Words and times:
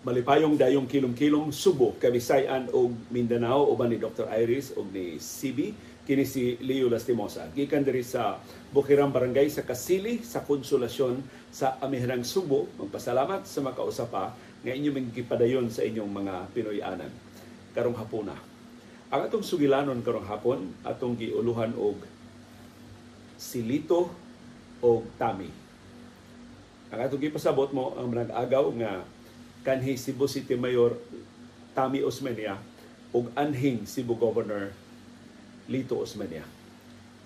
malipayong 0.00 0.56
dayong 0.56 0.88
kilom-kilom 0.88 1.52
Subo, 1.52 1.92
Kabisayan 2.00 2.72
ug 2.72 2.96
Mindanao 3.12 3.68
uban 3.68 3.92
ni 3.92 4.00
Dr. 4.00 4.32
Iris 4.32 4.72
ug 4.72 4.88
ni 4.88 5.20
CB 5.20 5.76
kini 6.08 6.24
si 6.24 6.56
Leo 6.64 6.88
Lastimosa. 6.88 7.52
Gikan 7.52 7.84
diri 7.84 8.00
sa 8.00 8.40
Bukirang 8.72 9.12
Barangay 9.12 9.52
sa 9.52 9.60
Kasili 9.60 10.24
sa 10.24 10.40
Konsolasyon 10.40 11.20
sa 11.52 11.76
Amihanang 11.84 12.24
Subo. 12.24 12.64
Magpasalamat 12.80 13.44
sa 13.44 13.60
makausapa 13.60 14.32
nga 14.64 14.72
inyo 14.72 14.88
gipadayon 15.12 15.68
sa 15.68 15.84
inyong 15.84 16.08
mga 16.08 16.34
Pinoy-anan 16.56 17.12
karong 17.76 18.00
hapuna. 18.00 18.32
Ang 19.12 19.20
atong 19.28 19.44
sugilanon 19.44 20.00
karong 20.00 20.24
hapon 20.24 20.72
atong 20.80 21.12
giuluhan 21.12 21.76
og 21.76 22.00
silito 23.36 24.08
o 24.80 25.04
tami. 25.20 25.52
Ang 26.88 27.00
atong 27.04 27.20
gipasabot 27.20 27.68
mo 27.76 27.92
ang 28.00 28.08
nag-agaw 28.16 28.64
nga 28.80 29.04
kanhi 29.60 29.96
Cebu 30.00 30.24
City 30.24 30.56
Mayor 30.56 30.96
Tami 31.76 32.00
Osmeña 32.00 32.56
ug 33.12 33.28
anhing 33.36 33.84
Cebu 33.84 34.16
Governor 34.16 34.72
Lito 35.68 36.00
Osmeña. 36.00 36.42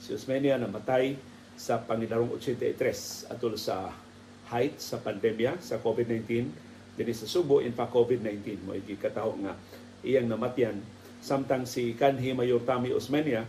Si 0.03 0.13
Osmeña 0.13 0.59
namatay 0.59 1.15
sa 1.55 1.79
Pangilarong 1.79 2.35
83 2.37 3.31
atol 3.31 3.55
sa 3.55 3.95
height 4.51 4.77
sa 4.83 4.99
pandemya 4.99 5.63
sa 5.63 5.79
COVID-19 5.79 6.27
dinhi 6.99 7.15
sa 7.15 7.27
Subo 7.31 7.63
in 7.63 7.73
pa 7.73 7.87
COVID-19 7.87 8.67
mo 8.67 8.75
ikataho 8.75 9.39
nga 9.41 9.55
iyang 10.03 10.27
namatyan. 10.27 10.77
Samtang 11.25 11.65
si 11.65 11.95
kanhi 11.97 12.35
Mayor 12.37 12.61
Tami 12.67 12.93
Osmeña 12.93 13.47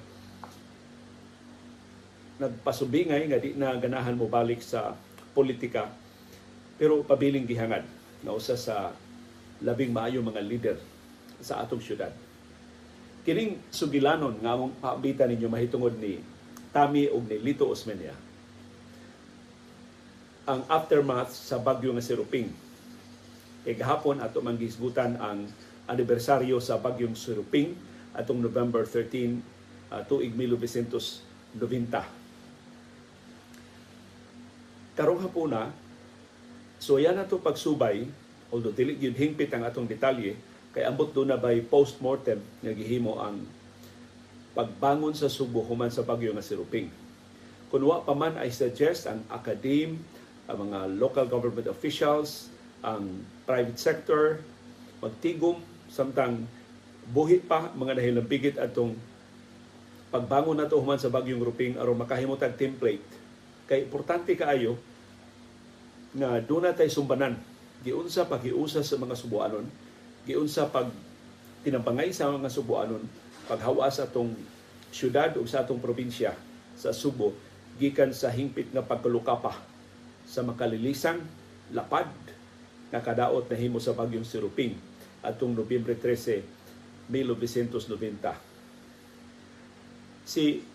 nagpasubingay 2.36 3.32
nga 3.32 3.40
di 3.42 3.56
na 3.56 3.76
ganahan 3.80 4.16
mo 4.16 4.28
balik 4.28 4.60
sa 4.60 4.94
politika 5.32 5.88
pero 6.76 7.00
pabiling 7.04 7.48
gihangad 7.48 7.95
na 8.26 8.34
usa 8.34 8.58
sa 8.58 8.92
labing 9.62 9.94
maayo 9.94 10.26
mga 10.26 10.42
leader 10.42 10.78
sa 11.40 11.62
atong 11.62 11.80
syudad. 11.80 12.10
Kining 13.22 13.58
sugilanon 13.70 14.38
nga 14.42 14.58
among 14.58 14.74
paabitan 14.82 15.30
ninyo 15.30 15.50
mahitungod 15.50 15.98
ni 15.98 16.22
Tami 16.76 17.08
ug 17.08 17.24
ni 17.30 17.40
Lito 17.40 17.64
Osmeña. 17.72 18.12
Ang 20.46 20.62
aftermath 20.68 21.32
sa 21.32 21.56
bagyo 21.56 21.96
nga 21.96 22.04
Siruping. 22.04 22.52
E 23.66 23.72
gahapon 23.74 24.20
ato 24.20 24.44
manggisgutan 24.44 25.16
ang 25.18 25.48
anibersaryo 25.88 26.60
sa 26.60 26.76
bagyong 26.78 27.16
Siruping 27.16 27.74
atong 28.12 28.44
November 28.44 28.84
13 28.84 29.40
uh, 29.90 30.04
tuig 30.04 30.36
1990. 30.36 31.56
Karong 34.96 35.20
hapuna 35.24 35.72
So 36.80 37.00
yan 37.00 37.18
ato 37.18 37.40
pagsubay, 37.40 38.08
although 38.52 38.74
dili 38.76 39.00
gyud 39.00 39.16
hingpit 39.16 39.52
ang 39.56 39.64
atong 39.64 39.88
detalye, 39.88 40.36
kay 40.76 40.84
ambot 40.84 41.08
do 41.16 41.24
na 41.24 41.40
by 41.40 41.64
post-mortem 41.64 42.44
nga 42.60 42.74
gihimo 42.76 43.16
ang 43.20 43.48
pagbangon 44.52 45.16
sa 45.16 45.32
Subo 45.32 45.64
human 45.64 45.92
sa 45.92 46.04
bagyo 46.04 46.36
nga 46.36 46.44
siruping. 46.44 46.92
Kung 47.72 47.84
wa 47.88 48.04
pa 48.04 48.16
man 48.16 48.36
I 48.40 48.52
suggest 48.52 49.08
ang 49.08 49.24
academe, 49.32 50.00
ang 50.46 50.68
mga 50.68 51.00
local 51.00 51.26
government 51.28 51.68
officials, 51.72 52.52
ang 52.86 53.24
private 53.48 53.80
sector, 53.80 54.40
magtigom 55.00 55.60
samtang 55.90 56.46
buhit 57.12 57.46
pa 57.46 57.70
mga 57.74 57.98
nahilambigit 57.98 58.56
atong 58.58 58.98
pagbangon 60.10 60.58
nato 60.58 60.80
human 60.80 60.98
sa 60.98 61.12
bagyong 61.12 61.42
ruping 61.42 61.78
aron 61.78 61.98
makahimutag 61.98 62.58
template 62.58 63.04
kay 63.70 63.86
importante 63.86 64.34
kaayo 64.34 64.78
nga 66.16 66.40
doon 66.40 66.72
tay 66.72 66.88
sumbanan. 66.88 67.36
Giunsa 67.86 68.26
paghiusa 68.26 68.82
sa 68.82 68.98
mga 68.98 69.14
subuanon 69.14 69.68
giunsa 70.26 70.66
pag 70.74 70.90
tinabangay 71.62 72.10
sa 72.10 72.34
mga 72.34 72.50
subuanon 72.50 73.06
paghawa 73.46 73.94
sa 73.94 74.10
atong 74.10 74.34
syudad 74.90 75.38
o 75.38 75.46
sa 75.46 75.62
atong 75.62 75.78
probinsya 75.78 76.34
sa 76.74 76.90
Subo 76.92 77.38
gikan 77.78 78.10
sa 78.10 78.34
hingpit 78.34 78.74
nga 78.74 78.82
pagkalukapa 78.82 79.54
sa 80.26 80.42
makalilisan 80.42 81.22
lapad 81.70 82.10
na 82.90 83.00
kadaot 83.06 83.46
na 83.46 83.58
himo 83.58 83.78
sa 83.78 83.94
bagyong 83.94 84.26
Siruping 84.26 84.74
atong 85.22 85.54
Nobyembre 85.54 85.94
13 85.94 86.42
1990 87.06 88.34
si 90.26 90.66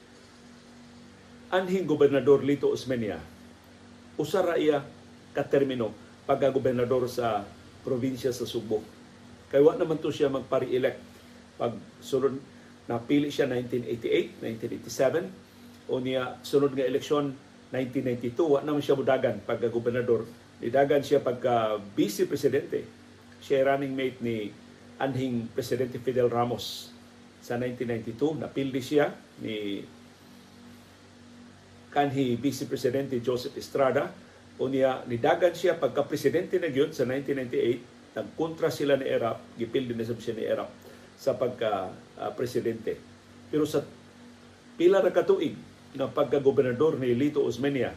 anhing 1.50 1.90
gobernador 1.90 2.46
Lito 2.46 2.70
Osmeña 2.70 3.18
usara 4.14 4.54
iya 4.54 4.86
katermino 5.36 5.92
pagka-gobernador 6.26 7.06
sa 7.10 7.42
probinsya 7.82 8.30
sa 8.30 8.46
Subo. 8.46 8.82
Kaya 9.50 9.66
wa 9.66 9.74
naman 9.74 9.98
to 9.98 10.14
siya 10.14 10.30
magpari-elect 10.30 11.00
pag 11.58 11.74
sunod 11.98 12.38
napili 12.86 13.28
siya 13.28 13.50
1988, 13.50 14.38
1987 15.90 15.90
o 15.90 15.98
niya 15.98 16.38
sunod 16.42 16.74
nga 16.74 16.86
eleksyon 16.86 17.34
1992 17.74 18.34
wa 18.46 18.60
naman 18.62 18.82
siya 18.82 18.98
mudagan 18.98 19.38
pagka-gobernador. 19.42 20.26
Nidagan 20.60 21.02
siya 21.02 21.22
pagka 21.22 21.78
vice 21.96 22.26
presidente. 22.26 22.84
Siya 23.40 23.64
running 23.74 23.94
mate 23.96 24.20
ni 24.20 24.52
anhing 25.00 25.48
presidente 25.50 25.96
Fidel 25.96 26.28
Ramos 26.28 26.92
sa 27.40 27.56
1992 27.56 28.36
napildi 28.36 28.82
siya 28.84 29.16
ni 29.40 29.80
kanhi 31.88 32.36
vice 32.36 32.68
presidente 32.68 33.16
Joseph 33.24 33.56
Estrada 33.56 34.12
Unya, 34.60 35.00
nidagan 35.08 35.56
siya 35.56 35.80
pagka-presidente 35.80 36.60
na 36.60 36.68
gyud 36.68 36.92
sa 36.92 37.08
1998, 37.08 38.12
nagkontra 38.12 38.68
sila 38.68 39.00
ni 39.00 39.08
Erap, 39.08 39.40
gipil 39.56 39.88
din 39.88 39.96
na 39.96 40.04
siya 40.04 40.36
ni 40.36 40.44
Erap 40.44 40.68
sa 41.16 41.32
pagka-presidente. 41.32 43.00
Pero 43.48 43.64
sa 43.64 43.80
pila 44.76 45.00
ra 45.00 45.08
katuig 45.16 45.56
na 45.96 46.12
pagka-gobernador 46.12 47.00
ni 47.00 47.16
Lito 47.16 47.40
Osmeña 47.40 47.96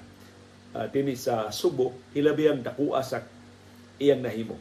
uh, 0.71 0.87
dinhi 0.87 1.19
sa 1.19 1.51
Subo, 1.51 1.91
hilabiyang 2.15 2.63
dakua 2.63 3.03
sa 3.03 3.27
iyang 3.99 4.23
nahimo. 4.23 4.55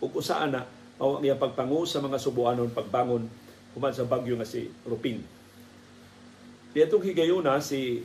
Ug 0.00 0.12
usaan 0.20 0.52
na 0.52 0.68
mao 0.96 1.20
ang 1.20 1.40
pagpangu 1.40 1.84
sa 1.84 2.00
mga 2.00 2.16
Subuanon 2.16 2.72
pagbangon 2.72 3.28
human 3.76 3.92
sa 3.92 4.08
bagyo 4.08 4.36
nga 4.40 4.48
si 4.48 4.72
Rupin. 4.88 5.20
Diyatong 6.72 7.04
higayuna 7.04 7.60
si 7.60 8.04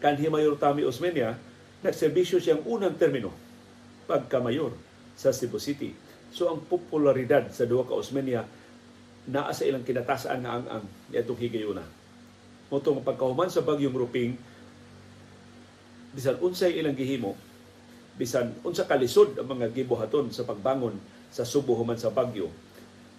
kanhi 0.00 0.28
Mayor 0.32 0.56
Tami 0.56 0.84
Osmeña 0.84 1.36
nagserbisyo 1.82 2.38
siyang 2.38 2.62
unang 2.64 2.94
termino 2.94 3.34
pagka-mayor 4.06 4.74
sa 5.18 5.34
Cebu 5.34 5.58
City. 5.58 5.92
So 6.32 6.48
ang 6.48 6.64
popularidad 6.64 7.50
sa 7.52 7.68
duwa 7.68 7.84
ka 7.84 7.98
Osmeña 7.98 8.46
naa 9.28 9.52
sa 9.54 9.66
ilang 9.68 9.86
kinatasaan 9.86 10.40
nga 10.42 10.52
ang 10.58 10.66
ang 10.66 10.84
itong 11.14 11.38
higayuna. 11.38 11.84
Motong 12.72 13.04
pagkahuman 13.04 13.52
sa 13.52 13.60
bagyong 13.62 13.94
Ruping, 13.94 14.32
bisan 16.16 16.40
unsay 16.40 16.80
ilang 16.80 16.96
gihimo, 16.96 17.36
bisan 18.16 18.56
unsa 18.64 18.88
kalisod 18.88 19.36
ang 19.36 19.46
mga 19.52 19.70
gibuhaton 19.76 20.32
sa 20.32 20.48
pagbangon 20.48 20.96
sa 21.28 21.44
Subo 21.44 21.76
human 21.76 22.00
sa 22.00 22.08
bagyo, 22.08 22.48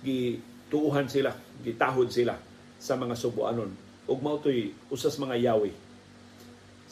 gituuhan 0.02 1.06
sila, 1.06 1.38
gitahod 1.62 2.10
sila 2.10 2.36
sa 2.82 2.98
mga 2.98 3.14
Subuanon 3.16 3.72
ug 4.04 4.20
mao 4.20 4.36
usas 4.92 5.16
mga 5.16 5.40
yawi 5.40 5.72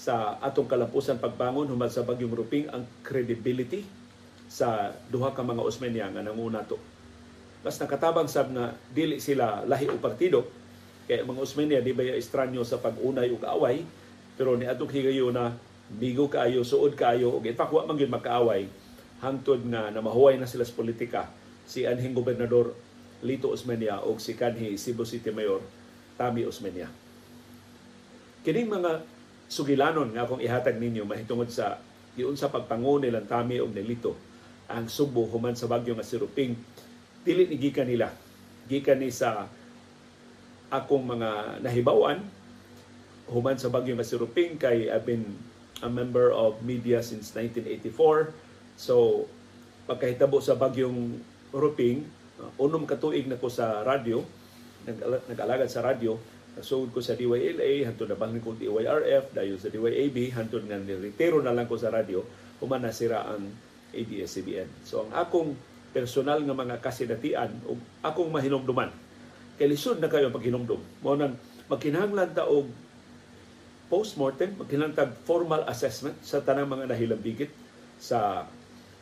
sa 0.02 0.42
atong 0.42 0.66
kalampusan 0.66 1.22
pagbangon 1.22 1.70
human 1.70 1.94
sa 1.94 2.02
bagyong 2.02 2.34
Ruping 2.34 2.74
ang 2.74 2.90
credibility 3.06 3.86
sa 4.50 4.98
duha 5.14 5.30
ka 5.30 5.46
mga 5.46 5.62
Osmeña 5.62 6.10
nga 6.10 6.26
nanguna 6.26 6.66
to. 6.66 6.82
Mas 7.62 7.78
nakatabang 7.78 8.26
sab 8.26 8.50
nga 8.50 8.74
dili 8.90 9.22
sila 9.22 9.62
lahi 9.70 9.86
o 9.86 10.02
partido 10.02 10.50
kay 11.06 11.22
mga 11.22 11.46
Osmeña 11.46 11.78
di 11.86 11.94
ba 11.94 12.02
estranyo 12.02 12.66
sa 12.66 12.82
pag-unay 12.82 13.30
ug 13.30 13.46
away 13.46 13.86
pero 14.34 14.58
ni 14.58 14.66
atong 14.66 14.90
higayuna 14.90 15.54
bigo 15.94 16.26
kaayo 16.26 16.66
suod 16.66 16.98
kaayo 16.98 17.38
ug 17.38 17.46
in 17.46 17.54
fact 17.54 17.70
wa 17.70 17.86
man 17.86 17.94
gyud 17.94 18.10
magkaaway 18.10 18.66
hangtod 19.22 19.62
nga 19.70 19.94
namahuway 19.94 20.42
na 20.42 20.50
sila 20.50 20.66
sa 20.66 20.74
politika 20.74 21.30
si 21.70 21.86
anhing 21.86 22.18
gobernador 22.18 22.74
Lito 23.22 23.54
Osmeña 23.54 24.02
ug 24.02 24.18
si 24.18 24.34
kanhi 24.34 24.82
Cebu 24.82 25.06
City 25.06 25.30
Mayor 25.30 25.62
Tami 26.18 26.42
Osmeña. 26.42 26.90
Kining 28.42 28.66
mga 28.66 29.21
sugilanon 29.52 30.16
nga 30.16 30.24
akong 30.24 30.40
ihatag 30.40 30.80
ninyo 30.80 31.04
mahitungod 31.04 31.52
sa 31.52 31.76
giun 32.16 32.40
sa 32.40 32.48
pagpango 32.48 33.04
nilang 33.04 33.28
Tami 33.28 33.60
og 33.60 33.76
Nelito 33.76 34.16
ang 34.72 34.88
Subo 34.88 35.28
human 35.28 35.52
sa 35.60 35.68
bagyo 35.68 35.92
nga 36.00 36.08
Siruping 36.08 36.56
dili 37.28 37.44
ni 37.52 37.60
gikan 37.60 37.92
nila. 37.92 38.08
Gikan 38.72 39.04
ni 39.04 39.12
sa 39.12 39.52
akong 40.72 41.04
mga 41.04 41.60
nahibawan 41.60 42.24
human 43.28 43.60
sa 43.60 43.68
bagyo 43.68 44.00
nga 44.00 44.08
Siruping 44.08 44.56
kay 44.56 44.88
I've 44.88 45.04
been 45.04 45.28
a 45.84 45.92
member 45.92 46.32
of 46.32 46.64
media 46.64 47.04
since 47.04 47.36
1984 47.36 48.32
so 48.80 49.28
pagkahitabo 49.84 50.40
sa 50.40 50.56
bagyong 50.56 51.20
Ruping 51.52 52.08
uh, 52.40 52.48
unom 52.64 52.88
katuig 52.88 53.28
na 53.28 53.36
ko 53.36 53.52
sa 53.52 53.84
radyo 53.84 54.24
nag-alagad 55.28 55.68
sa 55.68 55.84
radyo 55.84 56.16
Nasugod 56.52 56.92
ko 56.92 57.00
sa 57.00 57.16
DYLA, 57.16 57.88
hantod 57.88 58.12
na 58.12 58.20
bangin 58.20 58.44
ko 58.44 58.52
DYRF, 58.52 59.32
dayon 59.32 59.56
sa 59.56 59.72
DYAB, 59.72 60.36
hantod 60.36 60.68
nga 60.68 60.76
niretiro 60.76 61.40
na 61.40 61.56
lang 61.56 61.68
ko 61.68 61.80
sa 61.80 61.88
radyo, 61.88 62.28
human 62.60 62.84
nasira 62.84 63.24
ang 63.24 63.48
ABS-CBN. 63.96 64.84
So 64.84 65.08
ang 65.08 65.12
akong 65.16 65.56
personal 65.92 66.44
nga 66.44 66.56
mga 66.56 66.80
kasinatian 66.84 67.52
ug 67.68 67.80
akong 68.04 68.32
mahinumduman. 68.32 68.92
Kay 69.60 69.68
lisod 69.68 70.00
na 70.00 70.12
kayo 70.12 70.32
paghinumdum. 70.32 70.80
Mo 71.04 71.16
nang 71.16 71.36
magkinahanglan 71.68 72.36
ta 72.36 72.48
og 72.48 72.68
post-mortem, 73.92 74.56
magkinahanglan 74.56 75.12
formal 75.28 75.68
assessment 75.68 76.16
sa 76.24 76.40
tanang 76.40 76.68
mga 76.68 76.92
nahilambigit 76.92 77.52
sa 78.00 78.48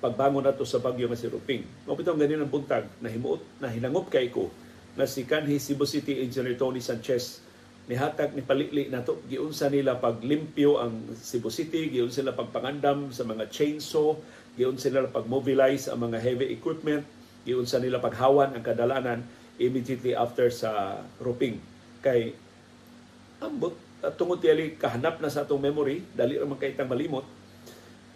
pagbangon 0.01 0.45
nato 0.45 0.65
sa 0.65 0.81
bagyo 0.81 1.05
nga 1.05 1.17
si 1.17 1.29
Ruping. 1.29 1.85
Mao 1.85 1.93
bitong 1.93 2.17
ganin 2.17 2.41
ang 2.41 2.49
buntag 2.49 2.87
na 3.01 3.09
himuot 3.11 3.41
na 3.61 3.69
hinangop 3.69 4.09
kay 4.09 4.29
ko 4.33 4.49
na 4.97 5.05
si 5.05 5.25
kanhi 5.27 5.61
Cebu 5.61 5.85
City 5.85 6.23
Engineer 6.23 6.57
Tony 6.57 6.81
Sanchez. 6.81 7.43
Nihatag 7.89 8.37
ni 8.37 8.45
palili 8.45 8.85
nato 8.89 9.17
giunsa 9.25 9.65
nila 9.69 9.97
paglimpyo 9.97 10.77
ang 10.77 11.09
Cebu 11.17 11.49
City 11.49 11.89
giunsa 11.89 12.21
sila 12.21 12.37
pagpangandam 12.37 13.09
sa 13.09 13.25
mga 13.25 13.49
chainsaw 13.49 14.13
giunsa 14.53 14.93
nila 14.93 15.09
pagmobilize 15.09 15.89
ang 15.89 16.05
mga 16.05 16.21
heavy 16.21 16.53
equipment 16.53 17.01
giunsa 17.49 17.81
nila 17.81 17.97
paghawan 17.97 18.53
ang 18.53 18.61
kadalanan 18.61 19.25
immediately 19.57 20.13
after 20.13 20.53
sa 20.53 21.01
roping. 21.17 21.57
Kay 22.05 22.37
ambot 23.41 23.73
at 23.99 24.15
tungod 24.15 24.39
tiyali 24.39 24.79
kahanap 24.79 25.19
na 25.19 25.27
sa 25.27 25.43
atong 25.43 25.59
memory 25.59 26.05
dali 26.15 26.39
ra 26.39 26.47
man 26.47 26.61
kay 26.61 26.77
malimot. 26.85 27.25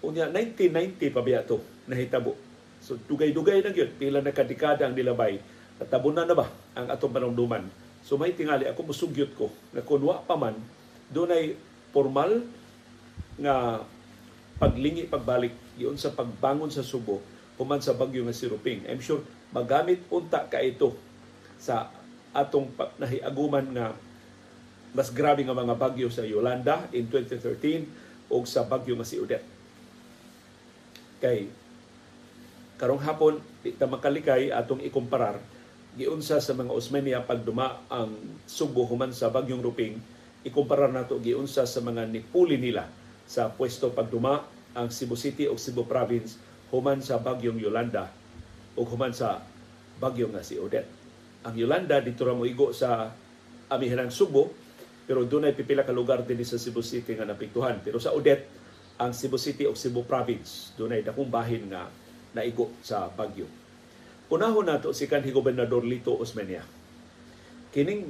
Unya 0.04 0.28
1990 0.30 1.16
pa 1.16 1.22
biya 1.24 1.42
to 1.44 1.60
nahitabo. 1.88 2.36
So 2.84 3.00
dugay-dugay 3.00 3.64
na 3.64 3.72
gyud 3.72 3.96
pila 3.96 4.20
na 4.20 4.36
kadekada 4.36 4.86
ang 4.86 4.96
nilabay 4.96 5.40
at 5.82 5.88
tabunan 5.90 6.28
na 6.28 6.38
ba 6.38 6.50
ang 6.78 6.90
atong 6.92 7.14
panumduman 7.14 7.66
So 8.04 8.20
may 8.20 8.36
tingali 8.36 8.68
ako 8.68 8.92
musugyot 8.92 9.32
ko 9.40 9.48
na 9.72 9.80
kunwa 9.80 10.20
pa 10.28 10.36
man 10.36 10.60
dunay 11.08 11.56
formal 11.96 12.44
nga 13.40 13.80
paglingi 14.60 15.08
pagbalik 15.08 15.56
giun 15.80 15.96
sa 15.96 16.12
pagbangon 16.12 16.70
sa 16.70 16.84
Subo 16.84 17.24
human 17.56 17.80
sa 17.80 17.96
bagyo 17.96 18.28
nga 18.28 18.36
si 18.36 18.50
Ruping. 18.50 18.84
I'm 18.92 19.00
sure 19.00 19.24
magamit 19.56 20.04
unta 20.12 20.44
ka 20.52 20.60
ito 20.60 20.92
sa 21.56 21.88
atong 22.36 22.76
nahiaguman 23.00 23.72
nga 23.72 23.96
mas 24.92 25.08
grabe 25.10 25.48
nga 25.48 25.56
mga 25.56 25.80
bagyo 25.80 26.12
sa 26.12 26.28
Yolanda 26.28 26.92
in 26.92 27.08
2013 27.08 27.88
o 28.28 28.44
sa 28.44 28.68
bagyo 28.68 29.00
nga 29.00 29.08
si 29.08 29.16
Odette. 29.16 29.48
Kay 31.24 31.48
karong 32.76 33.00
hapon 33.00 33.40
di 33.64 33.72
ta 33.72 33.88
makalikay 33.88 34.52
atong 34.52 34.84
ikumparar 34.84 35.40
giunsa 35.94 36.42
sa 36.42 36.54
mga 36.58 36.74
Osmania 36.74 37.20
pagduma 37.22 37.86
ang 37.90 38.42
Subo 38.50 38.90
human 38.90 39.14
sa 39.14 39.30
bagyong 39.30 39.62
Ruping 39.62 39.96
ikumpara 40.44 40.92
nato 40.92 41.22
giunsa 41.22 41.64
sa 41.64 41.80
mga 41.80 42.10
nipuli 42.10 42.60
nila 42.60 42.90
sa 43.24 43.48
pwesto 43.48 43.94
pagduma 43.94 44.44
ang 44.74 44.90
Cebu 44.90 45.16
City 45.16 45.48
o 45.48 45.56
Cebu 45.56 45.86
Province 45.86 46.36
human 46.74 47.00
sa 47.00 47.22
bagyong 47.22 47.62
Yolanda 47.62 48.10
o 48.74 48.84
human 48.84 49.14
sa 49.14 49.46
bagyo 50.02 50.28
nga 50.34 50.42
si 50.42 50.58
Odette. 50.58 50.90
Ang 51.46 51.56
Yolanda 51.56 52.02
dito 52.02 52.26
ra 52.26 52.34
moigo 52.34 52.74
sa 52.74 53.14
amihanang 53.70 54.10
Subo 54.12 54.52
pero 55.06 55.24
dunay 55.30 55.54
pipila 55.54 55.86
ka 55.86 55.94
lugar 55.94 56.26
dinhi 56.26 56.44
sa 56.44 56.58
Cebu 56.58 56.82
City 56.82 57.14
nga 57.14 57.28
napiktuhan. 57.28 57.80
Pero 57.86 58.02
sa 58.02 58.12
Odette 58.12 58.50
ang 58.98 59.14
Cebu 59.14 59.38
City 59.38 59.70
o 59.70 59.78
Cebu 59.78 60.04
Province 60.04 60.74
dunay 60.76 61.06
dakong 61.06 61.30
bahin 61.30 61.70
nga 61.70 61.86
naigo 62.34 62.74
sa 62.82 63.08
bagyo. 63.14 63.46
Unahon 64.34 64.66
nato 64.66 64.90
si 64.98 65.06
kanhi 65.06 65.30
Gobernador 65.30 65.86
Lito 65.86 66.18
Osmeña. 66.18 66.66
Kining 67.70 68.10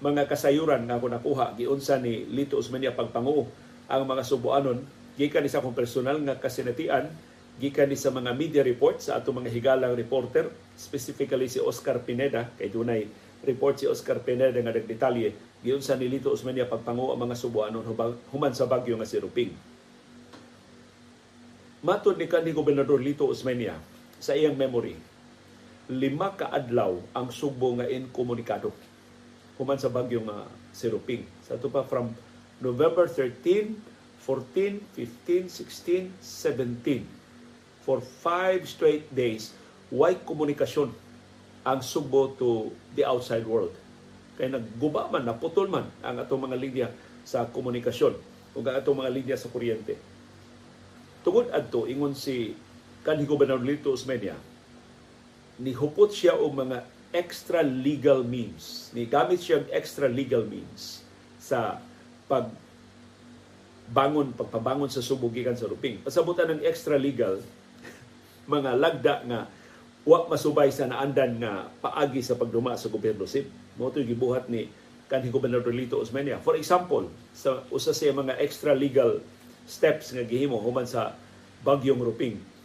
mga 0.00 0.24
kasayuran 0.24 0.88
nga 0.88 0.96
ako 0.96 1.12
nakuha 1.12 1.52
giunsa 1.52 2.00
ni 2.00 2.24
Lito 2.24 2.56
Osmeña 2.56 2.96
pagpanguo 2.96 3.44
ang 3.92 4.08
mga 4.08 4.24
subuanon 4.24 4.80
gikan 5.20 5.44
ni 5.44 5.52
sa 5.52 5.60
akong 5.60 5.76
personal 5.76 6.16
nga 6.24 6.40
kasinatian 6.40 7.12
gikan 7.60 7.92
ni 7.92 7.96
sa 8.00 8.08
mga 8.08 8.32
media 8.32 8.64
report 8.64 9.04
sa 9.04 9.20
ato 9.20 9.36
mga 9.36 9.52
higalang 9.52 9.92
reporter 9.92 10.48
specifically 10.80 11.52
si 11.52 11.60
Oscar 11.60 12.00
Pineda 12.00 12.48
kay 12.56 12.72
dunay 12.72 13.04
report 13.44 13.76
si 13.76 13.84
Oscar 13.84 14.24
Pineda 14.24 14.56
nga 14.56 14.72
nagdetalye 14.72 15.60
giunsa 15.60 15.92
ni 16.00 16.08
Lito 16.08 16.32
Osmeña 16.32 16.64
pagpanguo 16.64 17.12
ang 17.12 17.20
mga 17.20 17.36
subuanon 17.36 17.84
human 18.32 18.56
sa 18.56 18.64
bagyo 18.64 18.96
nga 18.96 19.04
si 19.04 19.20
Ruping. 19.20 19.52
Matod 21.84 22.16
ni 22.16 22.24
kanhi 22.24 22.56
Gobernador 22.56 22.96
Lito 22.96 23.28
Osmeña, 23.28 23.76
sa 24.18 24.34
iyang 24.34 24.56
memory, 24.56 24.96
lima 25.92 26.34
ka 26.34 26.50
adlaw 26.50 26.98
ang 27.14 27.30
Subo 27.30 27.76
nga 27.78 27.86
inkomunikado 27.86 28.74
human 29.56 29.80
sa 29.80 29.88
bagyo 29.88 30.20
nga 30.24 30.44
Siruping. 30.76 31.24
Sa 31.48 31.56
ito 31.56 31.72
pa 31.72 31.80
from 31.88 32.12
November 32.60 33.08
13, 33.08 33.72
14, 34.20 34.84
15, 34.92 35.48
16, 35.48 36.12
17. 36.20 37.00
For 37.80 38.04
five 38.04 38.68
straight 38.68 39.08
days, 39.14 39.56
why 39.88 40.12
komunikasyon 40.20 40.92
ang 41.64 41.80
Subo 41.80 42.36
to 42.36 42.68
the 42.92 43.08
outside 43.08 43.48
world. 43.48 43.72
Kaya 44.36 44.60
nagguba 44.60 45.08
man, 45.08 45.24
naputol 45.24 45.72
man 45.72 45.88
ang 46.04 46.20
atong 46.20 46.44
mga 46.44 46.56
linya 46.60 46.88
sa 47.24 47.48
komunikasyon 47.48 48.14
o 48.52 48.60
ang 48.60 48.76
atong 48.76 49.00
mga 49.00 49.10
linya 49.16 49.36
sa 49.40 49.48
kuryente. 49.48 49.96
Tungod 51.24 51.48
adto 51.48 51.88
ingon 51.88 52.12
si 52.12 52.52
kanhi 53.06 53.22
Gobernador 53.22 53.62
Lito 53.62 53.94
Osmeña, 53.94 54.34
nihupot 55.62 56.10
siya 56.10 56.34
og 56.34 56.58
mga 56.58 56.82
extra 57.14 57.62
legal 57.62 58.26
means. 58.26 58.90
Ni 58.90 59.06
gamit 59.06 59.46
siya 59.46 59.62
extra 59.70 60.10
legal 60.10 60.42
means 60.42 61.06
sa 61.38 61.78
pag 62.26 62.50
bangon 63.86 64.34
pagpabangon 64.34 64.90
sa 64.90 64.98
Subo 64.98 65.30
gikan 65.30 65.54
sa 65.54 65.70
Ruping. 65.70 66.02
Pasabutan 66.02 66.58
ng 66.58 66.66
extra 66.66 66.98
legal 66.98 67.38
mga 68.54 68.74
lagda 68.74 69.14
nga 69.22 69.40
wa 70.02 70.26
masubay 70.26 70.74
sa 70.74 70.90
naandan 70.90 71.38
nga 71.38 71.70
paagi 71.78 72.18
sa 72.26 72.34
pagduma 72.34 72.74
sa 72.74 72.90
gobyerno 72.90 73.22
SIB. 73.22 73.46
Mo 73.78 73.94
gibuhat 73.94 74.50
ni 74.50 74.66
kanhi 75.06 75.30
Gobernador 75.30 75.70
Lito 75.70 76.02
Osmeña. 76.02 76.42
For 76.42 76.58
example, 76.58 77.06
sa 77.30 77.62
usa 77.70 77.94
sa 77.94 78.10
mga 78.10 78.42
extra 78.42 78.74
legal 78.74 79.22
steps 79.70 80.10
nga 80.10 80.26
gihimo 80.26 80.58
human 80.58 80.90
sa 80.90 81.14
bagyong 81.62 82.02
Ruping 82.02 82.55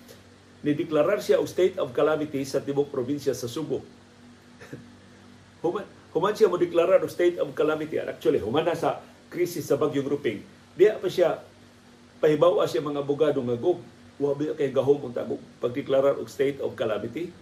nideklarar 0.62 1.18
siya 1.22 1.42
og 1.42 1.50
state 1.50 1.78
of 1.82 1.90
calamity 1.94 2.46
sa 2.46 2.62
tibok 2.62 2.94
probinsya 2.94 3.34
sa 3.34 3.50
Subo. 3.50 3.82
human, 5.66 5.86
human 6.14 6.34
siya 6.38 6.50
mo 6.50 6.58
deklarar 6.62 7.02
og 7.02 7.10
state 7.10 7.42
of 7.42 7.50
calamity. 7.58 7.98
Actually, 7.98 8.38
human 8.38 8.66
na 8.66 8.78
sa 8.78 9.02
krisis 9.34 9.66
sa 9.66 9.78
bagyong 9.78 10.06
Ruping. 10.06 10.46
Diya 10.78 11.02
pa 11.02 11.10
siya 11.10 11.42
pahibawa 12.22 12.70
siya 12.70 12.86
mga 12.86 13.02
abogado 13.02 13.42
nga 13.42 13.58
go. 13.58 13.82
Wa 14.22 14.38
ba 14.38 14.54
kay 14.54 14.70
gahom 14.70 15.10
unta 15.10 15.26
mo 15.26 15.42
pagdeklarar 15.58 16.22
og 16.22 16.30
state 16.30 16.62
of 16.62 16.78
calamity. 16.78 17.34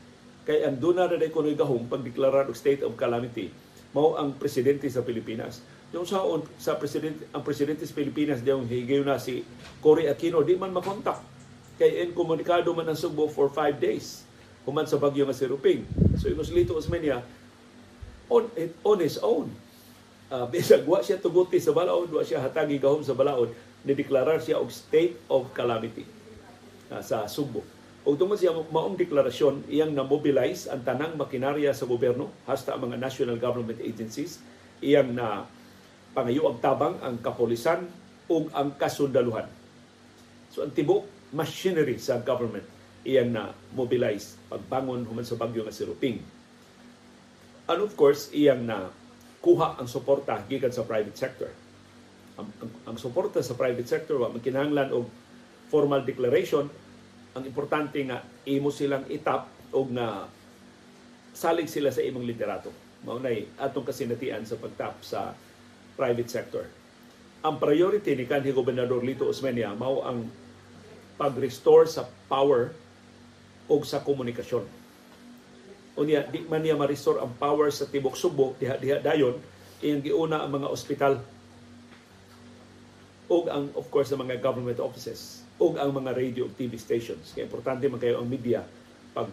Kay 0.47 0.63
ang 0.63 0.79
duna 0.79 1.11
na 1.11 1.19
day 1.19 1.27
kunoy 1.27 1.59
gahom 1.59 1.91
pagdeklarar 1.91 2.47
og 2.47 2.55
state 2.55 2.81
of 2.88 2.95
calamity 2.95 3.51
mao 3.89 4.21
ang 4.21 4.38
presidente 4.38 4.85
sa 4.85 5.01
Pilipinas. 5.01 5.65
Yung 5.89 6.05
sa 6.05 6.21
sa 6.61 6.77
presidente 6.77 7.25
ang 7.33 7.41
presidente 7.41 7.81
sa 7.81 7.97
Pilipinas 7.97 8.45
diyang 8.45 8.69
higayon 8.69 9.09
na 9.09 9.17
si 9.17 9.41
Cory 9.81 10.05
Aquino 10.05 10.45
di 10.45 10.53
man 10.53 10.69
makontak 10.69 11.38
kay 11.79 12.03
inkomunikado 12.03 12.75
man 12.75 12.91
ang 12.91 13.00
Subo 13.00 13.31
for 13.31 13.48
five 13.48 13.79
days 13.79 14.27
human 14.67 14.86
sa 14.86 15.00
bagyo 15.00 15.24
nga 15.24 15.33
si 15.33 15.48
Ruping. 15.48 15.88
So 16.19 16.27
Inos 16.27 16.51
Lito 16.51 16.75
Osmeña 16.75 17.24
on, 18.29 18.45
on 18.86 19.00
his 19.00 19.17
own. 19.24 19.50
Uh, 20.29 20.45
bisag 20.45 20.86
wa 20.86 21.01
siya 21.01 21.17
tuguti 21.17 21.57
sa 21.57 21.74
balaod, 21.74 22.13
wa 22.13 22.21
siya 22.21 22.38
hatagi 22.38 22.77
gahom 22.77 23.01
sa 23.01 23.17
balaod, 23.17 23.50
nideklarar 23.81 24.38
siya 24.38 24.62
og 24.62 24.69
state 24.69 25.17
of 25.25 25.50
calamity 25.57 26.05
uh, 26.93 27.01
sa 27.01 27.25
Subo. 27.25 27.65
Og 28.05 28.13
tungod 28.13 28.38
siya 28.38 28.53
maong 28.53 28.93
deklarasyon, 28.93 29.65
iyang 29.74 29.91
na-mobilize 29.98 30.69
ang 30.69 30.86
tanang 30.86 31.17
makinarya 31.17 31.74
sa 31.74 31.89
gobyerno, 31.89 32.29
hasta 32.45 32.77
ang 32.77 32.86
mga 32.86 33.01
national 33.01 33.41
government 33.41 33.81
agencies, 33.81 34.38
iyang 34.86 35.17
na 35.17 35.50
pangayo 36.13 36.45
ang 36.45 36.62
tabang 36.62 36.95
ang 37.01 37.17
kapolisan 37.17 37.89
ug 38.29 38.53
ang 38.53 38.77
kasundaluhan. 38.77 39.50
So 40.53 40.62
ang 40.62 40.74
tibok 40.77 41.18
machinery 41.33 42.01
sa 42.01 42.21
government 42.21 42.65
iyang 43.07 43.31
na 43.31 43.55
mobilize 43.71 44.36
pagbangon 44.51 45.07
human 45.07 45.24
sa 45.24 45.39
bagyo 45.39 45.63
nga 45.63 45.74
si 45.74 45.88
Ruping. 45.88 46.19
And 47.69 47.79
of 47.79 47.93
course, 47.95 48.33
iyang 48.36 48.65
na 48.65 48.91
kuha 49.39 49.79
ang 49.79 49.88
suporta 49.88 50.43
gikan 50.50 50.74
sa 50.74 50.83
private 50.83 51.15
sector. 51.15 51.51
Ang, 52.36 52.50
ang, 52.59 52.71
ang 52.91 52.98
suporta 53.00 53.39
sa 53.39 53.55
private 53.55 53.88
sector 53.88 54.19
wa 54.19 54.31
magkinahanglan 54.31 54.91
og 54.91 55.07
formal 55.71 56.03
declaration 56.03 56.67
ang 57.38 57.43
importante 57.45 58.01
nga 58.03 58.25
imo 58.50 58.74
silang 58.74 59.05
itap 59.07 59.48
og 59.71 59.88
nga 59.93 60.25
salig 61.31 61.69
sila 61.69 61.93
sa 61.93 62.03
imong 62.03 62.25
liderato. 62.25 62.74
Maunay 63.05 63.48
atong 63.55 63.88
kasinatian 63.88 64.43
sa 64.43 64.59
pagtap 64.59 65.00
sa 65.05 65.31
private 65.95 66.27
sector. 66.27 66.65
Ang 67.39 67.55
priority 67.55 68.17
ni 68.17 68.27
kanhi 68.27 68.51
Gobernador 68.51 69.00
Lito 69.00 69.24
Osmeña 69.24 69.71
mao 69.71 70.03
ang 70.03 70.27
pag-restore 71.19 71.83
sa 71.83 72.07
power 72.31 72.71
o 73.67 73.75
sa 73.83 73.99
komunikasyon. 73.99 74.63
Unya, 75.99 76.23
di 76.23 76.47
man 76.47 76.63
niya 76.63 76.79
ma-restore 76.79 77.19
ang 77.19 77.35
power 77.35 77.67
sa 77.75 77.83
Tibok 77.83 78.15
Subo, 78.15 78.55
diha-diha 78.55 79.03
dayon, 79.03 79.35
iyang 79.83 79.99
giuna 79.99 80.47
ang 80.47 80.55
mga 80.55 80.71
ospital 80.71 81.19
o 83.27 83.35
ang, 83.51 83.67
of 83.75 83.91
course, 83.91 84.09
ang 84.15 84.23
mga 84.23 84.39
government 84.39 84.79
offices 84.79 85.43
o 85.59 85.75
ang 85.75 85.91
mga 85.91 86.15
radio 86.15 86.47
TV 86.55 86.79
stations. 86.79 87.35
Kaya 87.35 87.45
importante 87.45 87.83
man 87.91 87.99
kayo 87.99 88.23
ang 88.23 88.27
media 88.31 88.63
pag 89.11 89.27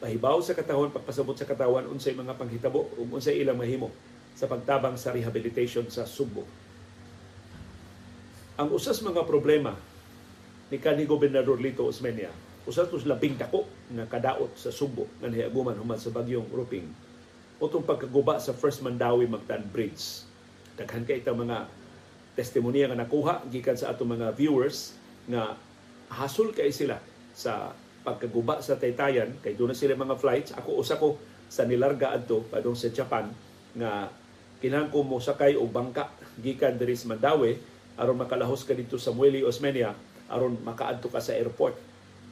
pahibaw 0.00 0.40
sa 0.40 0.56
katawan, 0.56 0.88
pagpasabot 0.88 1.36
sa 1.36 1.44
katawan, 1.44 1.84
unsay 1.84 2.16
mga 2.16 2.32
panghitabo, 2.32 2.88
ug 2.96 3.20
unsay 3.20 3.44
ilang 3.44 3.60
mahimo 3.60 3.92
sa 4.32 4.48
pagtabang 4.48 4.96
sa 4.96 5.12
rehabilitation 5.12 5.84
sa 5.92 6.08
Subo. 6.08 6.48
Ang 8.56 8.72
usas 8.72 9.04
mga 9.04 9.20
problema 9.28 9.76
ni 10.70 10.78
kanhi 10.78 11.04
Gobernador 11.04 11.58
Lito 11.58 11.82
Osmeña, 11.82 12.30
usas 12.62 12.86
tos 12.86 13.02
labing 13.02 13.34
dako 13.34 13.66
nga 13.90 14.06
kadaot 14.06 14.54
sa 14.54 14.70
Subo 14.70 15.10
nga 15.18 15.26
nahiaguman 15.26 15.74
human 15.74 15.98
sa 15.98 16.14
bagyong 16.14 16.46
Ruping. 16.46 16.86
Utong 17.58 17.82
pagkaguba 17.82 18.38
sa 18.38 18.54
First 18.54 18.80
Mandawi 18.86 19.26
Magtan 19.26 19.66
Bridge. 19.68 20.24
Daghan 20.78 21.04
kay 21.04 21.20
ita 21.20 21.34
mga 21.34 21.66
testimonya 22.38 22.88
nga 22.88 23.02
nakuha 23.02 23.44
gikan 23.50 23.74
sa 23.74 23.90
ato 23.90 24.06
mga 24.06 24.32
viewers 24.38 24.94
nga 25.26 25.58
hasol 26.08 26.54
kay 26.54 26.70
sila 26.70 27.02
sa 27.34 27.74
pagkaguba 28.06 28.62
sa 28.64 28.78
Taytayan 28.78 29.42
kay 29.44 29.58
doon 29.58 29.74
na 29.74 29.76
sila 29.76 29.98
mga 29.98 30.16
flights 30.16 30.54
ako 30.56 30.80
usa 30.80 30.96
ko 30.96 31.20
sa 31.50 31.66
nilarga 31.66 32.14
adto 32.14 32.46
padung 32.48 32.78
sa 32.78 32.88
Japan 32.88 33.28
nga 33.76 34.08
kinahanglan 34.62 34.94
ko 34.94 34.98
mo 35.04 35.18
sakay 35.20 35.58
og 35.58 35.68
bangka 35.68 36.08
gikan 36.40 36.78
diri 36.80 36.96
sa 36.96 37.12
Mandawi 37.12 37.60
aron 38.00 38.16
makalahos 38.16 38.64
ka 38.64 38.72
dito 38.72 38.96
sa 38.96 39.12
Mueli 39.12 39.44
Osmeña 39.44 39.92
aron 40.30 40.56
makaadto 40.62 41.10
ka 41.10 41.18
sa 41.18 41.34
airport 41.34 41.74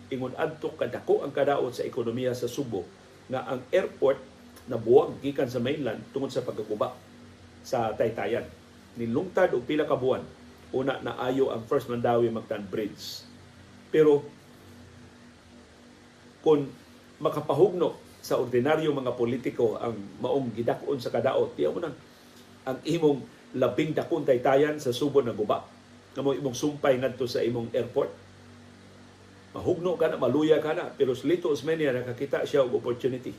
ingon 0.09 0.33
adto 0.38 0.73
kadako 0.78 1.26
ang 1.26 1.35
kadaot 1.35 1.75
sa 1.75 1.85
ekonomiya 1.85 2.33
sa 2.33 2.49
Subo 2.49 2.87
nga 3.28 3.45
ang 3.45 3.61
airport 3.75 4.23
nabuwag 4.71 5.21
gikan 5.21 5.50
sa 5.50 5.61
mainland 5.61 6.00
tungod 6.14 6.33
sa 6.33 6.47
pagkaguba 6.47 6.97
sa 7.67 7.93
Taytayan 7.93 8.47
nilungtad 8.97 9.52
og 9.52 9.69
pila 9.69 9.85
ka 9.85 9.99
buwan 9.99 10.25
una 10.73 11.00
na 11.00 11.17
ayo 11.25 11.49
ang 11.49 11.64
First 11.64 11.88
Mandawi 11.88 12.28
Mactan 12.28 12.67
Bridge. 12.69 13.25
Pero 13.88 14.21
kung 16.45 16.69
makapahugno 17.19 17.97
sa 18.21 18.37
ordinaryo 18.37 18.93
mga 18.93 19.17
politiko 19.17 19.81
ang 19.81 19.97
maong 20.21 20.52
gidakon 20.52 21.00
sa 21.00 21.09
kadaot, 21.09 21.57
tiya 21.57 21.73
mo 21.73 21.81
ang 22.69 22.78
imong 22.85 23.25
labing 23.57 23.97
dakon 23.97 24.28
taytayan 24.28 24.76
sa 24.76 24.93
subo 24.93 25.25
na 25.25 25.33
guba. 25.33 25.64
Nga 26.12 26.23
mo 26.25 26.33
imong 26.33 26.57
sumpay 26.57 26.97
ngadto 27.00 27.27
sa 27.29 27.45
imong 27.45 27.73
airport. 27.73 28.12
Mahugno 29.57 29.97
ka 29.97 30.12
na, 30.12 30.21
maluya 30.21 30.61
ka 30.61 30.77
na, 30.77 30.93
pero 30.93 31.17
Lito 31.25 31.49
Osmeña 31.49 31.91
nakakita 31.91 32.45
siya 32.45 32.62
og 32.62 32.77
opportunity. 32.79 33.33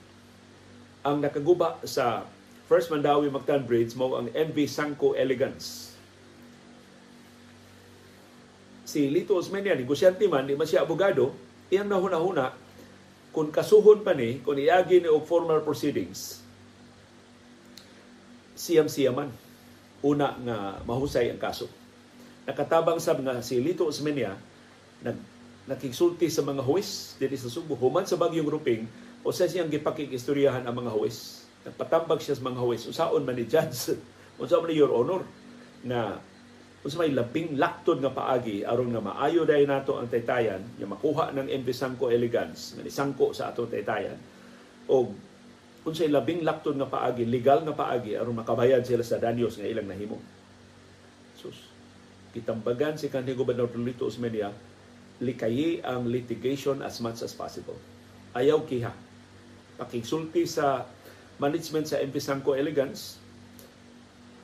Ang 1.05 1.21
nakaguba 1.23 1.79
sa 1.85 2.25
First 2.69 2.93
Mandawi 2.93 3.33
Mactan 3.33 3.65
Bridge 3.65 3.97
mo 3.97 4.13
ang 4.13 4.29
MV 4.29 4.57
Sangko 4.69 5.17
Elegance. 5.17 5.95
Si 8.89 9.05
Lito 9.05 9.37
Osmeña, 9.37 9.77
negosyante 9.77 10.25
man, 10.25 10.49
di 10.49 10.57
man 10.57 10.65
siya 10.65 10.85
abogado, 10.85 11.33
iyang 11.69 11.89
nahuna-huna, 11.89 12.53
kung 13.29 13.53
kasuhon 13.53 14.01
pa 14.01 14.17
ni, 14.17 14.41
kung 14.41 14.57
iagi 14.57 15.01
ni 15.01 15.09
og 15.09 15.29
formal 15.29 15.61
proceedings, 15.61 16.41
siyam-siyaman. 18.57 19.31
Una 20.03 20.35
nga 20.41 20.57
mahusay 20.83 21.29
ang 21.31 21.39
kaso. 21.39 21.78
Nakatabang 22.49 22.97
sa 22.97 23.13
nga 23.13 23.45
si 23.45 23.61
Lito 23.61 23.85
Osmeña, 23.85 24.33
nag 25.05 25.17
nakigsulti 25.69 26.33
sa 26.33 26.41
mga 26.41 26.65
huwes 26.65 27.13
dito 27.21 27.37
sa 27.37 27.53
Subo. 27.53 27.77
Human 27.77 28.01
sa 28.01 28.17
bagyong 28.17 28.49
grouping, 28.49 28.89
o 29.21 29.29
sa 29.29 29.45
siyang 29.45 29.69
gipakikistoryahan 29.69 30.65
ang 30.65 30.75
mga 30.81 30.89
huwes 30.89 31.45
nagpatambag 31.67 32.23
siya 32.23 32.39
sa 32.39 32.43
mga 32.47 32.59
huwes 32.63 32.87
usaon 32.87 33.23
man 33.27 33.35
ni 33.35 33.43
judge 33.43 33.99
unsa 34.39 34.57
man 34.63 34.71
ni 34.71 34.79
your 34.79 34.91
honor 34.95 35.27
na 35.83 36.17
unsa 36.79 37.03
may 37.03 37.11
labing 37.11 37.59
laktod 37.59 37.99
nga 37.99 38.15
paagi 38.15 38.63
aron 38.63 38.95
nga 38.95 39.03
maayo 39.03 39.43
dai 39.43 39.67
nato 39.67 39.99
ang 39.99 40.07
taytayan 40.07 40.63
nga 40.79 40.87
makuha 40.87 41.35
ng 41.35 41.51
MV 41.51 41.69
Elegance 42.07 42.79
nga 42.79 42.83
nisangko 42.87 43.35
sa 43.35 43.51
ato 43.51 43.67
taytayan. 43.67 44.15
O 44.87 45.11
unsay 45.83 46.07
labing 46.07 46.47
laktod 46.47 46.79
nga 46.79 46.87
paagi 46.87 47.27
legal 47.27 47.67
nga 47.67 47.75
paagi 47.75 48.15
aron 48.15 48.39
makabayad 48.39 48.83
sila 48.87 49.03
sa 49.03 49.19
danyos 49.19 49.59
nga 49.59 49.67
ilang 49.67 49.91
nahimo 49.91 50.38
kitambagan 52.31 52.95
si 52.95 53.09
kanhi 53.09 53.33
gobernador 53.33 53.81
Lito 53.81 54.05
Osmeña 54.05 54.53
likayi 55.19 55.83
ang 55.83 56.07
litigation 56.07 56.79
as 56.79 57.03
much 57.03 57.19
as 57.19 57.35
possible. 57.35 57.75
Ayaw 58.31 58.63
kiha. 58.63 58.93
Pakigsulti 59.75 60.47
sa 60.47 60.87
management 61.41 61.87
sa 61.87 61.99
MP 61.99 62.19
Sangko 62.19 62.55
Elegance 62.55 63.19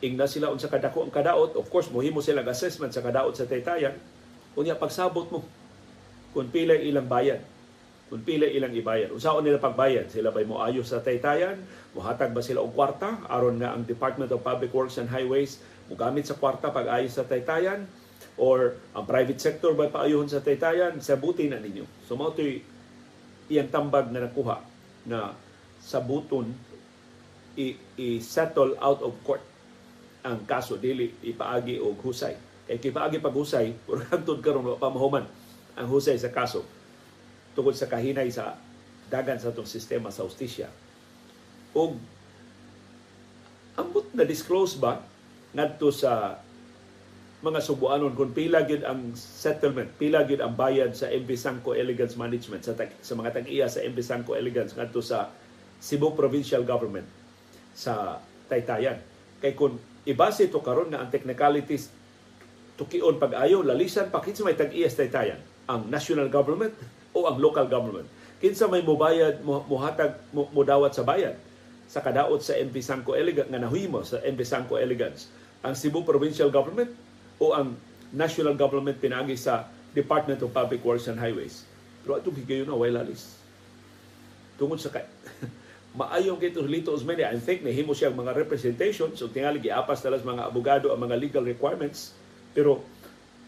ingna 0.03 0.27
sila 0.27 0.51
unsa 0.51 0.67
kadako 0.67 1.07
ang 1.07 1.11
kadaot 1.11 1.55
of 1.55 1.65
course 1.71 1.87
mohimo 1.87 2.19
sila 2.19 2.43
assessment 2.43 2.91
sa 2.91 2.99
kadaot 2.99 3.33
sa 3.35 3.47
taytayan. 3.47 3.95
Unya 4.55 4.75
pagsabot 4.75 5.27
mo 5.31 5.43
kung 6.35 6.51
pila 6.51 6.75
ilang 6.75 7.07
bayad 7.07 7.39
kung 8.05 8.21
pila 8.21 8.45
ilang 8.45 8.69
ibayad. 8.69 9.09
Unsaon 9.09 9.41
nila 9.41 9.57
pagbayad? 9.57 10.13
Sila 10.13 10.29
bay 10.29 10.45
mo 10.45 10.61
ayos 10.61 10.93
sa 10.93 11.01
taytayan? 11.01 11.57
Muhatag 11.97 12.37
ba 12.37 12.41
sila 12.45 12.61
og 12.61 12.77
kwarta? 12.77 13.17
Aron 13.25 13.57
nga 13.57 13.73
ang 13.73 13.81
Department 13.81 14.29
of 14.29 14.45
Public 14.45 14.69
Works 14.69 15.01
and 15.01 15.09
Highways 15.09 15.57
mugamit 15.91 16.25
sa 16.25 16.37
kwarta 16.37 16.73
pag 16.73 16.89
ayos 16.89 17.13
sa 17.13 17.25
taytayan 17.27 17.85
or 18.35 18.75
ang 18.91 19.05
private 19.07 19.39
sector 19.39 19.77
ba 19.77 19.87
paayuhon 19.87 20.27
sa 20.27 20.43
taytayan 20.43 20.97
sabuti 20.99 21.47
na 21.47 21.61
ninyo. 21.61 21.85
So 22.07 22.17
mao 22.17 22.33
iyang 23.45 23.69
tambag 23.69 24.09
na 24.09 24.25
nakuha 24.25 24.61
na 25.05 25.37
sabuton 25.79 26.49
i-settle 27.95 28.75
out 28.81 28.99
of 29.05 29.13
court 29.23 29.41
ang 30.25 30.43
kaso. 30.43 30.75
Dili 30.75 31.13
ipaagi 31.23 31.79
og 31.79 32.01
husay. 32.01 32.35
Kay 32.65 32.81
kipaagi 32.81 33.21
pag 33.21 33.35
husay 33.37 33.71
hangtod 34.11 34.41
karon 34.41 34.75
pa 34.75 34.89
mahuman 34.89 35.23
ang 35.77 35.87
husay 35.87 36.17
sa 36.17 36.33
kaso. 36.33 36.65
Tungod 37.53 37.77
sa 37.77 37.87
kahinay 37.87 38.27
sa 38.33 38.57
dagan 39.07 39.37
sa 39.37 39.53
atong 39.53 39.69
sistema 39.69 40.09
sa 40.09 40.25
ustisya 40.25 40.67
og 41.75 41.99
ambot 43.75 44.07
na 44.15 44.23
disclose 44.23 44.79
ba 44.79 45.03
ngadto 45.55 45.87
sa 45.89 46.43
mga 47.45 47.61
subuanon 47.61 48.17
kung 48.17 48.33
pila 48.33 48.65
gyud 48.65 48.81
ang 48.81 49.13
settlement, 49.13 49.87
pila 50.01 50.25
gyud 50.25 50.41
ang 50.41 50.57
bayad 50.57 50.97
sa 50.97 51.07
MB 51.07 51.29
Sangko 51.37 51.77
Elegance 51.77 52.17
Management 52.17 52.65
sa, 52.65 52.73
sa 52.75 53.13
mga 53.13 53.37
tag-iya 53.37 53.69
sa 53.69 53.85
MB 53.85 53.97
Sangko 54.01 54.33
Elegance 54.33 54.73
ngadto 54.73 54.99
sa 54.99 55.29
Cebu 55.77 56.17
Provincial 56.17 56.65
Government 56.65 57.05
sa 57.77 58.17
Taytayan. 58.49 58.97
Kay 59.39 59.53
kung 59.53 59.77
ibase 60.09 60.49
to 60.49 60.63
karon 60.65 60.89
nga 60.89 61.05
ang 61.05 61.09
technicalities 61.13 61.93
tukion 62.75 63.15
pag-ayo 63.15 63.63
lalisan 63.63 64.11
pa 64.11 64.19
kinsa 64.19 64.43
may 64.43 64.57
tag-iya 64.57 64.89
sa 64.89 65.05
Taytayan, 65.05 65.39
ang 65.69 65.85
national 65.87 66.27
government 66.27 66.73
o 67.15 67.29
ang 67.29 67.37
local 67.39 67.69
government. 67.69 68.09
Kinsa 68.41 68.67
may 68.67 68.83
mobayad 68.83 69.39
muhatag 69.45 70.17
mudawat 70.33 70.91
sa 70.91 71.05
bayad 71.05 71.37
sa 71.85 72.01
kadaot 72.01 72.41
sa 72.41 72.57
MB 72.57 72.75
Sangko 72.81 73.13
Elegance 73.13 73.47
nga 73.53 73.61
nahimo 73.61 74.01
sa 74.01 74.17
MB 74.25 74.41
Sangko 74.41 74.81
Elegance 74.81 75.29
ang 75.65 75.73
Cebu 75.73 76.05
Provincial 76.05 76.53
Government 76.53 76.93
o 77.41 77.57
ang 77.57 77.73
national 78.13 78.53
government 78.53 79.01
pinagi 79.01 79.33
sa 79.33 79.65
Department 79.97 80.37
of 80.45 80.53
Public 80.53 80.85
Works 80.85 81.09
and 81.09 81.17
Highways. 81.17 81.65
Pero 82.05 82.21
itong 82.21 82.37
higayon 82.37 82.69
na, 82.69 82.77
way 82.77 82.93
lalis. 82.93 83.33
Tungod 84.61 84.77
sa 84.77 84.93
kay 84.93 85.03
maayong 85.99 86.37
kay 86.37 86.53
Lito 86.69 86.93
Osmeña, 86.93 87.33
I 87.33 87.41
think 87.41 87.65
nahimo 87.65 87.97
siya 87.97 88.13
mga 88.13 88.37
representation, 88.37 89.09
so 89.17 89.31
tingali 89.31 89.57
giapas 89.57 90.05
talas 90.05 90.21
mga 90.21 90.45
abogado 90.45 90.93
ang 90.93 91.01
mga 91.01 91.17
legal 91.17 91.43
requirements. 91.43 92.13
Pero 92.53 92.85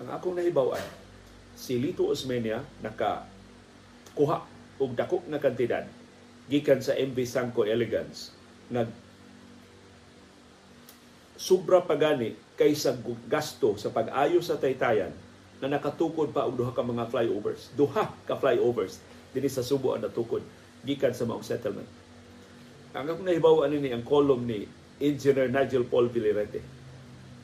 ang 0.01 0.09
akong 0.09 0.35
nahibaw 0.35 0.73
ay 0.73 0.85
si 1.53 1.77
Lito 1.77 2.09
Osmeña 2.09 2.61
naka 2.81 3.25
kuha 4.17 4.41
og 4.77 4.93
dako 4.93 5.25
nga 5.25 5.41
kantidad 5.41 5.85
gikan 6.47 6.81
sa 6.81 6.93
MV 6.93 7.17
Sangko 7.25 7.65
Elegance 7.65 8.29
nag 8.69 8.87
sobra 11.37 11.85
pagani 11.85 12.33
kaysa 12.57 12.97
gasto 13.29 13.77
sa 13.77 13.93
pag-ayo 13.93 14.41
sa 14.41 14.57
taytayan 14.57 15.13
na 15.61 15.77
nakatukod 15.77 16.33
pa 16.33 16.45
og 16.45 16.57
duha 16.57 16.73
ka 16.73 16.81
mga 16.81 17.09
flyovers. 17.09 17.69
Duha 17.77 18.09
ka 18.25 18.35
flyovers 18.37 19.01
dinhi 19.33 19.49
sa 19.49 19.61
Subo 19.61 19.93
ang 19.93 20.01
natukod 20.01 20.41
gikan 20.81 21.13
sa 21.13 21.29
maong 21.29 21.45
settlement. 21.45 21.87
Ang 22.97 23.05
akong 23.13 23.25
nahibaw 23.25 23.65
ani 23.65 23.77
ni 23.77 23.89
ang 23.93 24.01
column 24.01 24.49
ni 24.49 24.65
Engineer 24.97 25.53
Nigel 25.53 25.85
Paul 25.85 26.09
Villarete. 26.09 26.61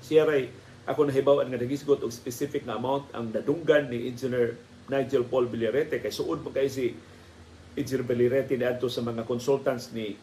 Siya 0.02 0.26
ray 0.26 0.50
ako 0.90 1.08
nahibaw 1.08 1.46
nga 1.46 1.62
nagisgot 1.62 2.02
og 2.02 2.12
specific 2.12 2.66
na 2.66 2.82
amount 2.82 3.14
ang 3.14 3.30
nadunggan 3.30 3.88
ni 3.94 4.10
Engineer 4.10 4.58
Nigel 4.90 5.26
Paul 5.30 5.46
Villarete 5.48 6.02
kay 6.02 6.10
suod 6.10 6.42
pa 6.42 6.50
kay 6.50 6.68
si 6.70 6.94
Engineer 7.78 8.06
Villarete 8.10 8.58
ni 8.58 8.66
adto 8.66 8.90
sa 8.90 9.06
mga 9.06 9.26
consultants 9.30 9.94
ni 9.94 10.18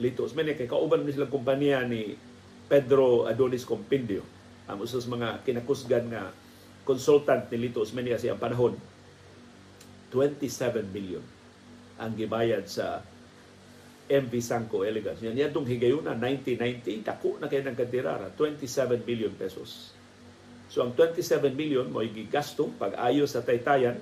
Lito 0.00 0.24
Osmeña 0.24 0.56
kay 0.56 0.68
kauban 0.68 1.04
ni 1.04 1.12
silang 1.12 1.32
kompanya 1.32 1.84
ni 1.84 2.16
Pedro 2.70 3.26
Adonis 3.26 3.66
Compendio 3.66 4.22
ang 4.70 4.78
usos 4.78 5.10
mga 5.10 5.42
kinakusgan 5.42 6.06
nga 6.06 6.30
consultant 6.86 7.50
ni 7.50 7.66
Lito 7.66 7.82
Osmeña 7.82 8.14
siya 8.14 8.38
ang 8.38 8.40
panahon 8.40 8.78
27 10.14 10.86
million 10.94 11.22
ang 11.98 12.14
gibayad 12.14 12.62
sa 12.70 13.02
MV 14.10 14.32
Sangko 14.42 14.86
Elegance. 14.86 15.22
Yan 15.22 15.38
yan 15.38 15.54
itong 15.54 15.66
higayuna, 15.70 16.18
1990, 16.18 17.06
dako 17.06 17.38
na 17.38 17.46
kayo 17.46 17.62
ng 17.62 17.78
kantirara, 17.78 18.26
27 18.34 19.06
billion 19.06 19.30
pesos. 19.34 19.94
So 20.66 20.82
ang 20.82 20.94
27 20.98 21.54
million 21.54 21.86
mo 21.86 22.02
gigasto 22.02 22.70
pag 22.74 22.98
ayo 23.06 23.26
sa 23.30 23.42
taytayan 23.42 23.98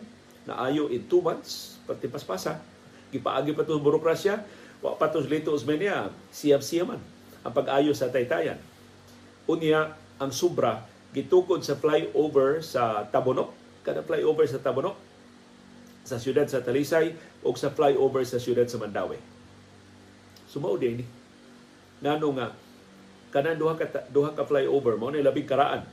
na 0.49 0.65
ayo 0.65 0.89
in 0.89 1.05
2 1.05 1.21
months, 1.21 1.77
pati 1.85 2.09
paspasa, 2.09 2.61
gipaagi 3.13 3.53
pa 3.53 3.69
to 3.69 3.77
burokrasya, 3.81 4.41
wa 4.81 4.97
pa 4.97 5.13
to 5.13 5.21
Lito 5.21 5.53
Osmeña, 5.53 6.09
siyam-siyaman 6.33 7.18
ang 7.49 7.57
pag-ayo 7.57 7.97
sa 7.97 8.13
taytayan. 8.13 8.61
Unya, 9.49 9.97
ang 10.21 10.29
sobra 10.29 10.85
gitukod 11.17 11.65
sa 11.65 11.81
flyover 11.81 12.61
sa 12.61 13.09
Tabonok, 13.09 13.57
kada 13.81 14.05
flyover 14.05 14.45
sa 14.45 14.61
Tabonok, 14.61 14.93
sa 16.05 16.21
siyudad 16.21 16.45
sa 16.45 16.61
Talisay 16.61 17.17
o 17.41 17.57
sa 17.57 17.73
flyover 17.73 18.21
sa 18.29 18.37
siyudad 18.37 18.69
sa 18.69 18.77
Mandawi. 18.77 19.17
Sumao 20.45 20.77
din 20.77 21.01
ni. 21.01 21.07
Ngano 22.05 22.29
nga 22.37 22.53
kanan 23.29 23.61
duha 23.61 23.77
ka 23.77 24.09
duha 24.09 24.33
ka 24.33 24.45
flyover 24.45 24.97
mo 25.01 25.09
na 25.09 25.25
labing 25.25 25.49
karaan. 25.49 25.85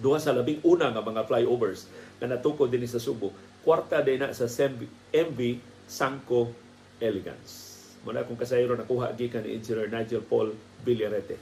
Duha 0.00 0.20
sa 0.20 0.36
labing 0.36 0.60
una 0.64 0.92
nga 0.92 1.04
mga 1.04 1.24
flyovers 1.24 1.88
na 2.20 2.36
natukod 2.36 2.68
din 2.68 2.84
sa 2.84 3.00
Subo. 3.00 3.32
Kwarta 3.64 4.04
din 4.04 4.20
na 4.20 4.32
sa 4.36 4.48
MV 4.48 5.40
Sangko 5.88 6.52
Elegance. 7.00 7.67
Muna 8.06 8.26
kung 8.26 8.38
kasayro 8.38 8.78
nakuha 8.78 9.10
gikan 9.18 9.42
ni 9.42 9.58
Engineer 9.58 9.90
Nigel 9.90 10.22
Paul 10.22 10.54
Villarete 10.86 11.38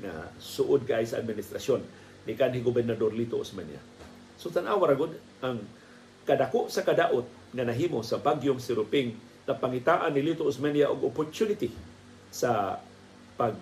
na 0.00 0.28
suod 0.36 0.84
kay 0.84 1.08
sa 1.08 1.20
administrasyon 1.20 1.80
ni 2.28 2.36
kanhi 2.36 2.60
gobernador 2.60 3.14
Lito 3.16 3.40
Osmania. 3.40 3.80
So 4.36 4.52
tanawa 4.52 4.92
ragod 4.92 5.16
ang 5.40 5.64
kadako 6.28 6.68
sa 6.68 6.84
kadaot 6.84 7.24
nga 7.54 7.64
nahimo 7.64 8.04
sa 8.04 8.20
bagyong 8.20 8.60
Siruping 8.60 9.16
na 9.48 9.56
pangitaan 9.56 10.12
ni 10.12 10.20
Lito 10.20 10.44
Osmania 10.44 10.92
og 10.92 11.06
opportunity 11.06 11.72
sa 12.28 12.82
pag 13.38 13.56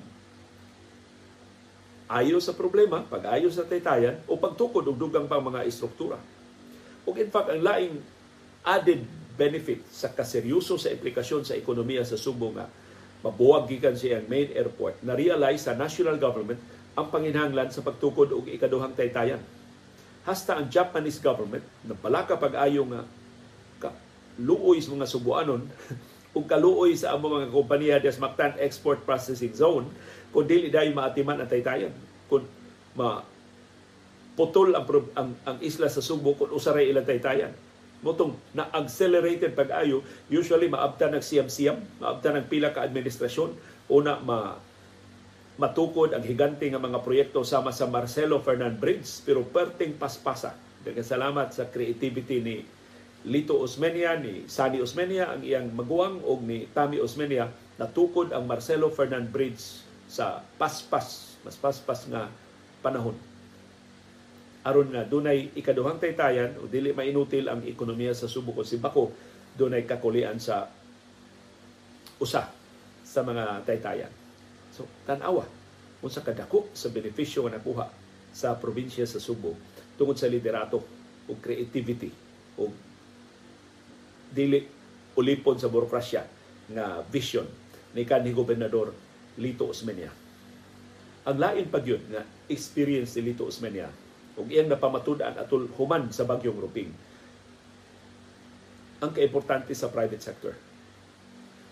ayo 2.14 2.36
sa 2.42 2.52
problema, 2.52 3.00
pag-ayo 3.06 3.48
sa 3.48 3.64
taytayan 3.64 4.20
o 4.28 4.36
pagtukod 4.36 4.84
og 4.84 4.96
dugang 4.96 5.28
pang 5.30 5.44
mga 5.44 5.64
istruktura. 5.64 6.18
Ug 7.04 7.16
in 7.20 7.28
fact 7.28 7.52
ang 7.52 7.62
laing 7.62 8.00
added 8.64 9.04
benefit 9.34 9.82
sa 9.90 10.14
kaseryoso 10.14 10.78
sa 10.78 10.94
implikasyon 10.94 11.42
sa 11.42 11.58
ekonomiya 11.58 12.06
sa 12.06 12.14
Subo 12.14 12.54
nga 12.54 12.70
mabuwag 13.24 13.66
gikan 13.66 13.96
siya 13.96 14.20
ang 14.20 14.28
main 14.28 14.52
airport 14.52 15.00
na 15.00 15.16
realize 15.16 15.64
sa 15.66 15.74
national 15.74 16.20
government 16.20 16.60
ang 16.94 17.10
panginhanglan 17.10 17.72
sa 17.74 17.82
pagtukod 17.82 18.30
og 18.30 18.46
ikaduhang 18.46 18.94
taytayan. 18.94 19.42
Hasta 20.28 20.56
ang 20.56 20.70
Japanese 20.70 21.18
government 21.18 21.64
na 21.82 21.98
palaka 21.98 22.38
pag-ayo 22.38 22.86
nga 22.86 23.02
luoy 24.38 24.82
sa 24.82 24.90
mga 24.90 25.06
subuanon 25.06 25.62
ug 26.36 26.44
kaluoy 26.50 26.98
sa 26.98 27.14
among 27.14 27.42
mga 27.42 27.48
kompanya 27.54 28.02
des 28.02 28.18
Mactan 28.18 28.58
Export 28.58 29.06
Processing 29.06 29.54
Zone 29.54 29.86
kung 30.34 30.50
dili 30.50 30.66
dayo 30.66 30.90
maatiman 30.90 31.38
ang 31.38 31.46
taytayan. 31.46 31.94
Kung 32.26 32.42
ma 32.98 33.22
putol 34.34 34.74
ang, 34.74 34.86
ang, 35.14 35.30
ang 35.46 35.56
isla 35.62 35.86
sa 35.86 36.02
Subo 36.02 36.34
kung 36.34 36.50
usaray 36.50 36.90
ilang 36.90 37.06
taytayan 37.06 37.54
motong 38.04 38.36
na 38.52 38.68
accelerated 38.68 39.56
pag-ayo 39.56 40.04
usually 40.28 40.68
maabtan 40.68 41.16
ng 41.16 41.24
siyam-siyam 41.24 41.80
maabtan 41.98 42.36
ng 42.38 42.46
pila 42.52 42.70
ka 42.76 42.84
administrasyon. 42.84 43.56
Una 43.88 44.20
ma 44.20 44.60
matukod 45.56 46.12
ang 46.12 46.20
higante 46.20 46.66
nga 46.66 46.82
mga 46.82 47.00
proyekto 47.00 47.40
sama 47.46 47.72
sa 47.72 47.88
Marcelo 47.88 48.42
Fernan 48.44 48.76
Bridge 48.76 49.24
pero 49.24 49.40
perting 49.40 49.96
paspasa. 49.96 50.52
Salamat 50.84 51.56
sa 51.56 51.64
creativity 51.64 52.44
ni 52.44 52.56
Lito 53.24 53.56
Osmeña 53.56 54.20
ni 54.20 54.44
Sani 54.44 54.84
Osmeña 54.84 55.32
ang 55.32 55.40
iyang 55.40 55.72
maguwang 55.72 56.20
og 56.20 56.44
ni 56.44 56.68
Tami 56.76 57.00
Osmeña 57.00 57.48
natukod 57.80 58.36
ang 58.36 58.44
Marcelo 58.44 58.92
Fernan 58.92 59.24
Bridge 59.32 59.80
sa 60.12 60.44
paspas 60.60 61.40
mas 61.40 61.56
paspas 61.56 62.04
nga 62.04 62.28
panahon 62.84 63.16
aron 64.64 64.88
nga 64.88 65.04
dunay 65.04 65.52
ikaduhang 65.52 66.00
taytayan 66.00 66.56
o 66.56 66.64
dili 66.64 66.96
mainutil 66.96 67.52
ang 67.52 67.60
ekonomiya 67.60 68.16
sa 68.16 68.24
Subo 68.24 68.56
o 68.56 68.64
Sibako 68.64 69.12
dunay 69.52 69.84
kakulian 69.84 70.40
sa 70.40 70.64
usa 72.16 72.48
sa 73.04 73.20
mga 73.20 73.60
taytayan. 73.68 74.12
So 74.72 74.88
tan-awa 75.04 75.44
unsa 76.00 76.24
kadako 76.24 76.72
sa 76.72 76.88
benepisyo 76.88 77.44
nga 77.44 77.60
nakuha 77.60 77.86
sa 78.32 78.56
probinsya 78.56 79.04
sa 79.04 79.20
Subo 79.20 79.52
tungod 80.00 80.16
sa 80.16 80.32
liderato 80.32 80.80
o 81.28 81.32
creativity 81.36 82.08
o 82.56 82.72
dili 84.34 84.64
ulipon 85.14 85.60
sa 85.60 85.70
burokrasya 85.70 86.24
nga 86.72 87.04
vision 87.12 87.46
ni 87.94 88.02
kanhi 88.02 88.34
gobernador 88.34 88.90
Lito 89.38 89.68
Osmeña. 89.70 90.10
Ang 91.24 91.38
lain 91.38 91.66
pa 91.70 91.78
yun 91.84 92.02
nga 92.10 92.24
experience 92.50 93.14
ni 93.20 93.30
Lito 93.30 93.46
Osmeña 93.46 94.03
ug 94.34 94.46
iyang 94.50 94.70
napamatudan 94.70 95.38
atul 95.38 95.70
human 95.78 96.10
sa 96.10 96.26
bagyong 96.26 96.58
Ruping 96.58 96.90
ang 99.04 99.12
kaimportante 99.12 99.76
sa 99.76 99.92
private 99.92 100.22
sector. 100.24 100.56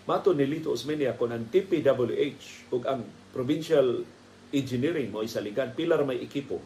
Mato 0.04 0.36
ni 0.36 0.44
Lito 0.44 0.68
Osmeña 0.68 1.16
kung 1.16 1.32
ang 1.32 1.48
TPWH 1.48 2.68
ug 2.74 2.82
ang 2.84 3.06
provincial 3.32 4.04
engineering 4.52 5.08
mo 5.08 5.24
isaligan 5.24 5.72
pilar 5.72 6.04
may 6.04 6.20
ekipo. 6.20 6.60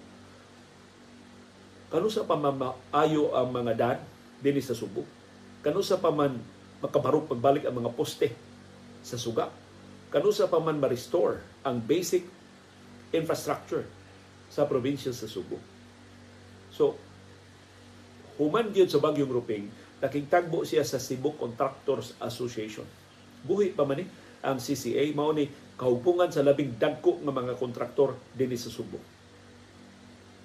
Kanusa 1.86 2.26
pa 2.26 2.34
maayo 2.34 3.30
ang 3.38 3.54
mga 3.54 3.72
dan 3.78 3.98
dinhi 4.42 4.58
sa 4.58 4.74
Subo? 4.74 5.06
Kanusa 5.62 6.02
pa 6.02 6.10
man 6.10 6.34
makabarok 6.82 7.30
pagbalik 7.30 7.62
ang 7.62 7.78
mga 7.78 7.94
poste 7.94 8.34
sa 9.06 9.14
suga? 9.14 9.54
Kanusa 10.10 10.50
pa 10.50 10.58
man 10.58 10.82
ma-restore 10.82 11.62
ang 11.62 11.78
basic 11.78 12.26
infrastructure 13.14 13.86
sa 14.50 14.66
probinsya 14.66 15.14
sa 15.14 15.30
Subo 15.30 15.75
So, 16.76 16.92
human 18.36 18.68
gyud 18.68 18.92
sa 18.92 19.00
Bagyong 19.00 19.32
Ruping, 19.32 19.64
nakigtagbo 20.04 20.60
siya 20.68 20.84
sa 20.84 21.00
Cebu 21.00 21.32
Contractors 21.40 22.12
Association. 22.20 22.84
Buhi 23.40 23.72
pa 23.72 23.88
man 23.88 24.04
ni 24.04 24.06
ang 24.44 24.60
CCA 24.60 25.08
mao 25.16 25.32
ni 25.32 25.48
kahugpungan 25.80 26.28
sa 26.28 26.44
labing 26.44 26.76
dagko 26.76 27.24
nga 27.24 27.32
mga 27.32 27.56
kontraktor 27.56 28.12
dinhi 28.36 28.60
sa 28.60 28.68
Subo. 28.68 29.00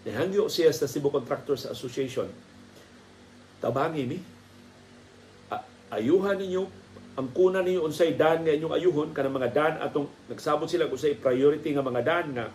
Nihangyo 0.08 0.48
siya 0.48 0.72
sa 0.72 0.88
Cebu 0.88 1.12
Contractors 1.12 1.68
Association. 1.68 2.32
Tabangi 3.60 4.04
ni 4.08 4.18
ayuhan 5.92 6.40
ninyo 6.40 6.64
ang 7.20 7.28
kuna 7.36 7.60
ninyo 7.60 7.84
unsay 7.84 8.16
dan 8.16 8.48
nga 8.48 8.56
inyong 8.56 8.72
ayuhon 8.72 9.10
kanang 9.12 9.36
mga 9.36 9.52
dan 9.52 9.74
atong 9.84 10.08
nagsabot 10.32 10.66
sila 10.66 10.88
kung 10.88 10.98
say 10.98 11.12
priority 11.12 11.76
nga 11.76 11.84
mga 11.84 12.02
dan 12.08 12.26
nga 12.32 12.48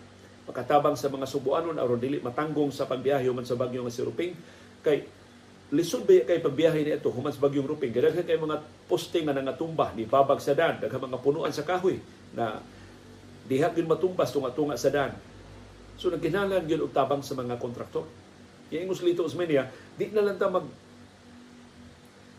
makatabang 0.46 0.94
sa 0.94 1.10
mga 1.10 1.26
subuanon 1.26 1.76
aron 1.76 1.98
dili 1.98 2.22
matanggong 2.22 2.70
sa 2.70 2.86
pagbiyahe 2.86 3.26
human 3.26 3.42
sa 3.42 3.58
bagyo 3.58 3.82
nga 3.82 3.92
si 3.92 4.00
Ruping. 4.06 4.32
Kay 4.80 5.02
lisod 5.74 6.06
ba 6.06 6.22
kay 6.22 6.38
pagbiyahe 6.38 6.86
ni 6.86 6.90
ito 6.94 7.10
human 7.10 7.34
sa 7.34 7.42
bagyong 7.42 7.66
Ruping? 7.66 7.90
Kay 7.90 8.22
kay 8.22 8.38
mga 8.38 8.62
poste 8.86 9.18
nga 9.26 9.34
nangatumba 9.34 9.90
ni 9.98 10.06
babag 10.06 10.38
sa 10.38 10.54
dan 10.54 10.78
daghan 10.78 11.02
mga 11.02 11.18
punuan 11.18 11.50
sa 11.50 11.66
kahoy 11.66 11.98
na 12.30 12.62
diha 13.46 13.74
gyud 13.74 13.90
matumbas 13.90 14.30
tunga-tunga 14.30 14.74
sa 14.78 14.90
dan 14.90 15.14
so 15.98 16.10
nagkinahanglan 16.10 16.66
gyud 16.66 16.82
og 16.86 16.94
tabang 16.94 17.22
sa 17.26 17.34
mga 17.34 17.58
kontraktor. 17.58 18.06
Yung 18.70 18.86
Ingos 18.86 19.02
Lito 19.02 19.26
Osmeña 19.26 19.66
di 19.98 20.10
na 20.14 20.22
lang 20.22 20.38
ta 20.38 20.46
mag 20.46 20.66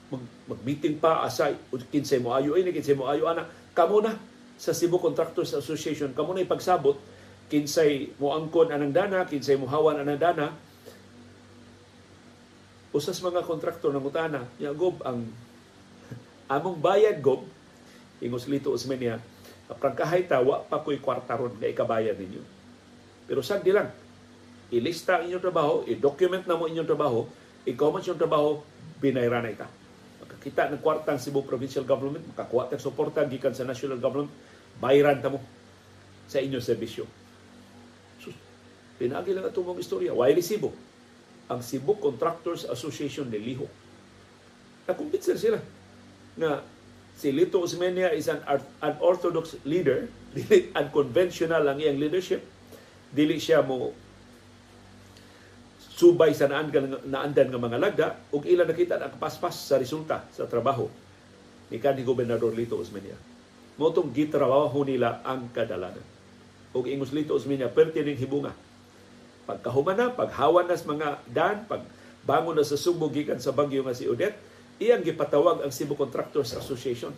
mag, 0.08 0.24
mag-meeting 0.48 0.96
pa 1.04 1.28
asay 1.28 1.60
kinsay 1.91 2.24
mo 2.24 2.32
ayo. 2.32 2.56
Ini 2.56 2.72
kinsay 2.72 2.96
mo 2.96 3.12
ayo 3.12 3.28
ana. 3.28 3.43
Kamo 3.76 4.00
na 4.00 4.15
sa 4.56 4.72
Cebu 4.72 5.04
Contractors 5.04 5.52
Association. 5.52 6.15
Kamo 6.15 6.32
na 6.32 6.48
ipagsabot 6.48 6.96
kinsay 7.47 8.12
mo 8.19 8.36
angkon 8.36 8.71
anang 8.71 8.91
dana, 8.91 9.23
kinsay 9.23 9.55
mo 9.55 9.67
hawan 9.71 10.03
anang 10.03 10.19
dana, 10.19 10.51
usas 12.91 13.19
mga 13.23 13.43
kontraktor 13.47 13.91
ng 13.95 14.03
utana, 14.03 14.43
ya 14.60 14.75
gob 14.75 14.99
ang 15.07 15.23
among 16.55 16.79
bayad 16.79 17.19
gob, 17.23 17.47
ingos 18.19 18.51
lito 18.51 18.71
Osmeña, 18.71 19.19
prangkahay 19.75 20.27
tawa 20.27 20.63
pa 20.63 20.79
ko'y 20.79 20.99
kwartaron 20.99 21.55
na 21.60 21.71
ikabayad 21.71 22.15
ninyo. 22.15 22.43
Pero 23.27 23.43
sagdi 23.43 23.75
lang, 23.75 23.91
ilista 24.71 25.19
ang 25.19 25.27
inyong 25.27 25.43
trabaho, 25.43 25.83
i-document 25.88 26.47
na 26.47 26.55
mo 26.55 26.67
inyong 26.67 26.88
trabaho, 26.88 27.27
ikaw 27.67 27.91
man 27.91 28.03
yung 28.03 28.19
trabaho, 28.19 28.63
binayra 29.03 29.43
na 29.43 29.51
ita. 29.51 29.67
Makakita 30.23 30.71
ng 30.71 30.79
kwartang 30.79 31.19
Cebu 31.19 31.43
Provincial 31.43 31.83
Government, 31.83 32.23
makakuha 32.31 32.71
tag 32.71 32.79
suporta 32.79 33.27
gikan 33.27 33.51
sa 33.51 33.67
national 33.67 33.99
government, 33.99 34.31
bayaran 34.79 35.19
ta 35.19 35.31
mo 35.31 35.43
sa 36.31 36.39
inyong 36.39 36.63
serbisyo. 36.63 37.27
Pinagi 38.97 39.31
lang 39.38 39.45
itong 39.45 39.77
mga 39.77 39.81
istorya. 39.86 40.12
Why 40.12 40.33
resibo? 40.33 40.73
Ang 41.47 41.62
Cebu 41.62 42.01
Contractors 42.01 42.65
Association 42.65 43.29
de 43.29 43.38
Liho. 43.38 43.69
Nakumbitser 44.89 45.38
sila 45.38 45.62
na 46.33 46.65
si 47.13 47.29
Lito 47.29 47.62
Osmeña 47.62 48.10
is 48.13 48.29
an 48.29 48.41
unorthodox 48.81 49.57
leader, 49.65 50.10
dili 50.38 50.73
unconventional 50.73 51.65
ang 51.65 51.77
iyang 51.77 51.97
leadership, 51.97 52.41
dili 53.13 53.38
siya 53.38 53.62
mo 53.62 53.93
subay 55.97 56.29
sa 56.38 56.45
naan 56.45 56.69
naandan 57.10 57.49
nga 57.49 57.57
mga 57.57 57.77
lagda 57.81 58.07
ug 58.29 58.45
ila 58.45 58.69
nakita 58.69 59.01
ang 59.01 59.17
kapaspas 59.17 59.57
sa 59.57 59.81
resulta 59.81 60.29
sa 60.29 60.45
trabaho 60.45 60.86
ni 61.73 61.81
kanhi 61.81 62.05
gobernador 62.05 62.53
Lito 62.53 62.77
Osmeña. 62.77 63.17
Motong 63.81 64.13
gitrabaho 64.13 64.86
nila 64.86 65.25
ang 65.25 65.49
kadalanan. 65.49 66.05
Ug 66.77 66.86
ingos 66.86 67.10
Lito 67.17 67.33
Osmeña 67.33 67.65
perti 67.73 68.05
ning 68.05 68.17
hibunga 68.17 68.53
Pagkahuman 69.47 69.95
na, 69.95 70.12
paghawan 70.12 70.67
na 70.67 70.75
sa 70.75 70.91
mga 70.91 71.07
dan, 71.31 71.63
pag 71.65 71.88
bangon 72.27 72.60
na 72.60 72.67
sa 72.67 72.75
Subo 72.75 73.07
gikan 73.07 73.39
sa 73.39 73.55
bagyo 73.55 73.79
nga 73.88 73.95
si 73.95 74.03
Odette, 74.03 74.36
iyang 74.77 75.01
gipatawag 75.01 75.63
ang 75.63 75.71
Cebu 75.71 75.95
Contractors 75.95 76.51
Association. 76.51 77.15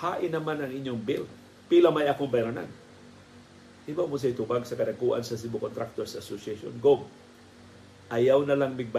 Hain 0.00 0.32
naman 0.32 0.64
ang 0.64 0.72
inyong 0.72 1.00
bill. 1.04 1.28
Pila 1.68 1.92
may 1.92 2.08
akong 2.08 2.32
bayaran. 2.32 2.64
Di 3.84 3.92
ba 3.92 4.08
mo 4.08 4.16
sa 4.16 4.32
itubag 4.32 4.64
sa 4.64 4.74
kadakuan 4.74 5.20
sa 5.20 5.36
Cebu 5.36 5.60
Contractors 5.60 6.16
Association? 6.16 6.72
Go! 6.80 7.04
Ayaw 8.08 8.40
na 8.48 8.56
lang 8.56 8.72
big 8.72 8.90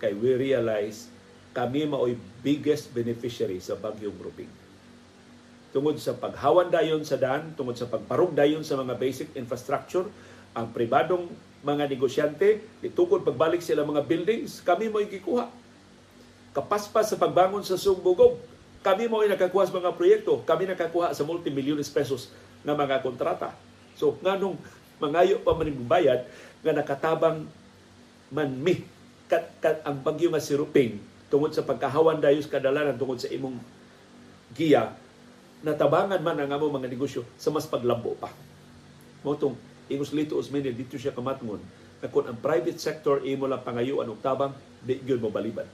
kay 0.00 0.12
we 0.16 0.34
realize 0.34 1.12
kami 1.54 1.86
mao'y 1.86 2.18
biggest 2.42 2.90
beneficiary 2.90 3.62
sa 3.62 3.78
bagyong 3.78 4.16
grouping. 4.18 4.50
Tungod 5.70 5.98
sa 6.02 6.14
paghawan 6.14 6.70
dayon 6.70 7.06
sa 7.06 7.18
daan, 7.18 7.54
tungod 7.54 7.78
sa 7.78 7.86
pagparog 7.86 8.34
dayon 8.34 8.66
sa 8.66 8.78
mga 8.78 8.94
basic 8.98 9.30
infrastructure, 9.38 10.06
ang 10.54 10.70
pribadong 10.70 11.30
mga 11.64 11.88
negosyante, 11.88 12.60
itukod 12.84 13.24
pagbalik 13.24 13.64
sila 13.64 13.88
mga 13.88 14.04
buildings, 14.04 14.60
kami 14.60 14.92
mo'y 14.92 15.08
gikuha. 15.08 15.48
Kapaspas 16.52 17.10
sa 17.10 17.16
pagbangon 17.16 17.64
sa 17.64 17.80
Sumbugog, 17.80 18.36
kami 18.84 19.08
mo'y 19.08 19.32
nakakuha 19.32 19.64
sa 19.64 19.74
mga 19.80 19.96
proyekto, 19.96 20.44
kami 20.44 20.68
nakakuha 20.68 21.16
sa 21.16 21.24
multimilyones 21.24 21.88
pesos 21.88 22.28
na 22.60 22.76
mga 22.76 23.00
kontrata. 23.00 23.56
So, 23.96 24.20
nganong 24.20 24.60
mangayo 25.00 25.40
pa 25.40 25.56
man 25.56 25.72
bayad 25.88 26.28
nga 26.60 26.72
nakatabang 26.76 27.48
man 28.28 28.50
mi 28.60 28.84
kat, 29.26 29.48
kat, 29.58 29.80
ang 29.88 30.04
bagyo 30.04 30.28
nga 30.30 30.42
siruping 30.42 31.00
tungod 31.32 31.56
sa 31.56 31.64
pagkahawan 31.64 32.20
dayos 32.20 32.46
kadalanan 32.46 32.94
tungod 32.94 33.18
sa 33.18 33.32
imong 33.32 33.58
giya 34.54 34.94
natabangan 35.64 36.20
man 36.20 36.36
ang 36.38 36.52
among 36.52 36.76
mga 36.76 36.92
negosyo 36.92 37.24
sa 37.40 37.48
mas 37.48 37.64
paglabo 37.64 38.12
pa. 38.20 38.28
Mo 39.24 39.32
tong 39.84 39.92
ingos 39.92 40.16
lito 40.16 40.40
usmini 40.40 40.72
dito 40.72 40.96
siya 40.96 41.12
kamatngon 41.12 41.60
na 42.00 42.08
kung 42.08 42.24
ang 42.24 42.36
private 42.40 42.80
sector 42.80 43.20
imo 43.24 43.44
lang 43.44 43.60
pangayuan 43.60 44.08
og 44.08 44.20
tabang 44.20 44.52
di 44.80 45.00
gyud 45.00 45.20
mo 45.20 45.28
baliban. 45.28 45.68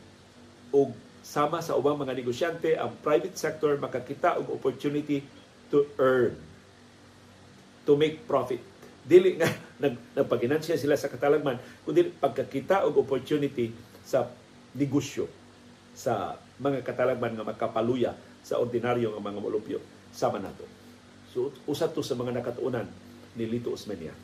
Og 0.74 0.94
sama 1.22 1.62
sa 1.62 1.74
ubang 1.78 1.98
mga 1.98 2.14
negosyante 2.14 2.74
ang 2.74 2.94
private 3.02 3.34
sector 3.38 3.78
makakita 3.78 4.38
og 4.38 4.50
opportunity 4.50 5.22
to 5.70 5.86
earn 5.98 6.34
to 7.86 7.94
make 7.94 8.22
profit. 8.26 8.62
Dili 9.02 9.38
nga 9.38 9.50
nag, 9.82 9.94
nagpaginansya 10.14 10.78
sila 10.78 10.94
sa 10.94 11.10
katalagman, 11.10 11.58
kundi 11.86 12.10
pagkakita 12.10 12.86
og 12.86 12.98
opportunity 12.98 13.74
sa 14.02 14.26
negosyo 14.74 15.26
sa 15.94 16.38
mga 16.62 16.86
katalagman 16.86 17.34
nga 17.34 17.46
makapaluya 17.46 18.14
sa 18.42 18.58
ordinaryo 18.62 19.14
nga 19.14 19.22
mga 19.22 19.42
molupyo 19.42 19.78
sama 20.14 20.38
nato. 20.38 20.66
So 21.30 21.54
usa 21.66 21.90
to 21.90 22.02
sa 22.02 22.14
mga 22.14 22.38
nakatuunan 22.38 22.86
ni 23.36 23.44
Lito 23.46 23.70
Osmeña. 23.70 24.14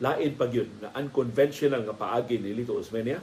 Lain 0.00 0.32
pag 0.36 0.52
yun 0.52 0.68
na 0.80 0.92
unconventional 0.96 1.84
nga 1.84 1.96
paagi 1.96 2.40
ni 2.40 2.56
Lito 2.56 2.76
Osmeña 2.76 3.20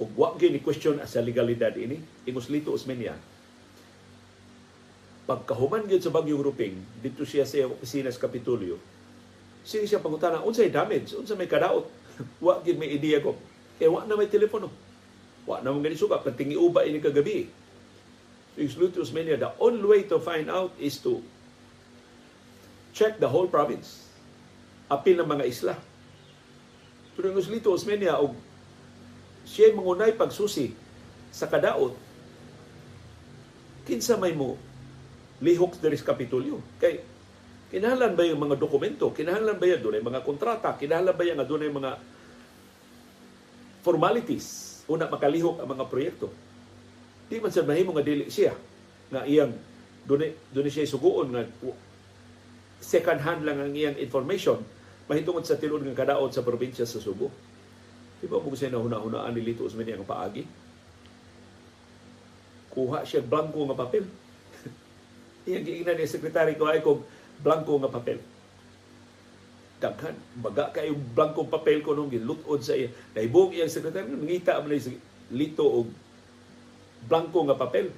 ug 0.00 0.10
wa 0.16 0.34
gyud 0.34 0.54
ni 0.54 0.60
question 0.64 0.98
sa 1.04 1.22
legalidad 1.22 1.74
ini 1.78 1.98
ingos 2.26 2.50
Lito 2.50 2.74
Osmeña. 2.74 3.14
Pagkahuman 5.26 5.86
gyud 5.86 6.02
sa 6.02 6.10
bagyong 6.10 6.42
Ruping 6.42 6.76
dito 7.02 7.22
siya 7.22 7.46
sa 7.46 7.70
opisina 7.70 8.10
sa 8.10 8.26
Kapitulyo 8.26 8.78
sige 9.64 9.84
siya 9.86 10.00
pangutana 10.00 10.40
unsay 10.44 10.72
damage? 10.72 11.12
Unsa 11.16 11.36
may 11.36 11.48
kadaot? 11.50 11.88
Wa 12.44 12.60
gyud 12.64 12.80
may 12.80 12.96
ideya 12.96 13.20
ko. 13.20 13.36
Kay 13.80 13.88
wa 13.88 14.04
na 14.04 14.16
may 14.16 14.28
telepono. 14.28 14.68
Wa 15.48 15.64
na 15.64 15.72
mo 15.72 15.80
gani 15.80 15.96
suka 15.96 16.20
patingi 16.20 16.56
uba 16.56 16.84
ini 16.84 17.00
kagabi. 17.00 17.48
Lutus 18.60 19.08
Mania 19.16 19.40
the 19.40 19.48
only 19.56 19.80
way 19.80 20.02
to 20.04 20.20
find 20.20 20.52
out 20.52 20.74
is 20.76 21.00
to 21.00 21.24
check 22.96 23.18
the 23.22 23.28
whole 23.28 23.46
province 23.46 24.08
apil 24.90 25.18
ng 25.20 25.28
mga 25.28 25.44
isla 25.46 25.74
pero 27.14 27.30
yung 27.30 27.38
Lutus 27.40 27.84
Osmeña 27.84 28.16
og 28.18 28.34
siya 29.44 29.74
mangunay 29.74 30.14
pagsusi 30.14 30.72
sa 31.30 31.50
kadaot 31.50 31.94
kinsa 33.90 34.14
may 34.14 34.32
mo 34.36 34.54
lihok 35.40 35.80
diri 35.80 35.96
sa 35.96 36.12
kapitulyo. 36.12 36.60
Kay 36.76 37.00
kinahanglan 37.72 38.14
ba 38.14 38.28
yung 38.28 38.40
mga 38.40 38.60
dokumento? 38.60 39.08
Kinahanglan 39.10 39.56
ba 39.56 39.66
yan 39.66 39.80
doon 39.80 40.04
mga 40.04 40.22
kontrata? 40.22 40.76
Kinahanglan 40.76 41.16
ba 41.16 41.24
yan 41.24 41.42
doon 41.42 41.72
mga 41.72 41.92
formalities? 43.80 44.80
Una 44.86 45.08
makalihok 45.08 45.64
ang 45.64 45.68
mga 45.68 45.88
proyekto. 45.88 46.28
Di 47.26 47.40
man 47.40 47.50
sa 47.50 47.64
mahimo 47.64 47.96
nga 47.96 48.04
dili 48.04 48.28
siya 48.28 48.52
nga 49.10 49.24
iyang 49.24 49.54
doon 50.04 50.30
doon 50.52 50.70
siya 50.70 50.86
suguon 50.86 51.32
nga 51.32 51.42
second 52.80 53.20
hand 53.20 53.44
lang 53.44 53.60
ang 53.60 53.72
iyang 53.76 53.96
information 54.00 54.64
mahitungod 55.06 55.44
sa 55.44 55.60
tilod 55.60 55.84
ng 55.84 55.94
kadaot 55.94 56.32
sa 56.32 56.40
probinsya 56.40 56.88
sa 56.88 56.98
Subo. 56.98 57.28
Di 58.20 58.28
ba 58.28 58.40
mo 58.40 58.52
siya 58.52 58.72
nahuna-hunaan 58.72 59.32
ni 59.32 59.42
Lito 59.44 59.64
Usmani 59.64 59.96
ang 59.96 60.04
paagi? 60.04 60.44
Kuha 62.70 63.02
siya 63.02 63.24
blanco 63.24 63.66
nga 63.66 63.74
papel 63.74 64.06
Iyang 65.48 65.64
giingnan 65.66 65.98
ni 65.98 66.06
sekretary 66.06 66.54
ko 66.54 66.68
ay 66.70 66.84
kong 66.84 67.02
blanco 67.40 67.80
nga 67.80 67.90
papel. 67.90 68.20
Daghan, 69.80 70.12
baga 70.36 70.68
kayo 70.76 70.92
blanco 70.92 71.48
papel 71.48 71.80
ko 71.80 71.96
nung 71.96 72.12
gilutod 72.12 72.60
sa 72.60 72.76
iya. 72.76 72.92
Nahibong 73.16 73.56
iyang 73.56 73.72
sekretary, 73.72 74.12
nangita 74.12 74.60
man 74.60 74.76
lito 75.32 75.64
og 75.64 75.88
blanco 77.08 77.40
nga 77.48 77.56
papel. 77.56 77.88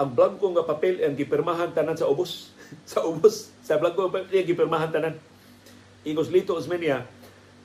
Ang 0.00 0.16
blanco 0.16 0.48
nga 0.56 0.64
papel 0.64 1.04
ang 1.04 1.12
gipirmahan 1.12 1.76
tanan 1.76 1.92
sa 1.92 2.08
ubos. 2.08 2.48
sa 2.88 3.04
ubos. 3.04 3.52
Sa 3.60 3.76
blanco 3.76 4.08
nga 4.08 4.24
papel 4.24 4.32
ang 4.32 4.48
gipirmahan 4.48 4.88
tanan. 4.88 5.14
Ingos 6.08 6.32
lito 6.32 6.56
Osmeña, 6.56 7.04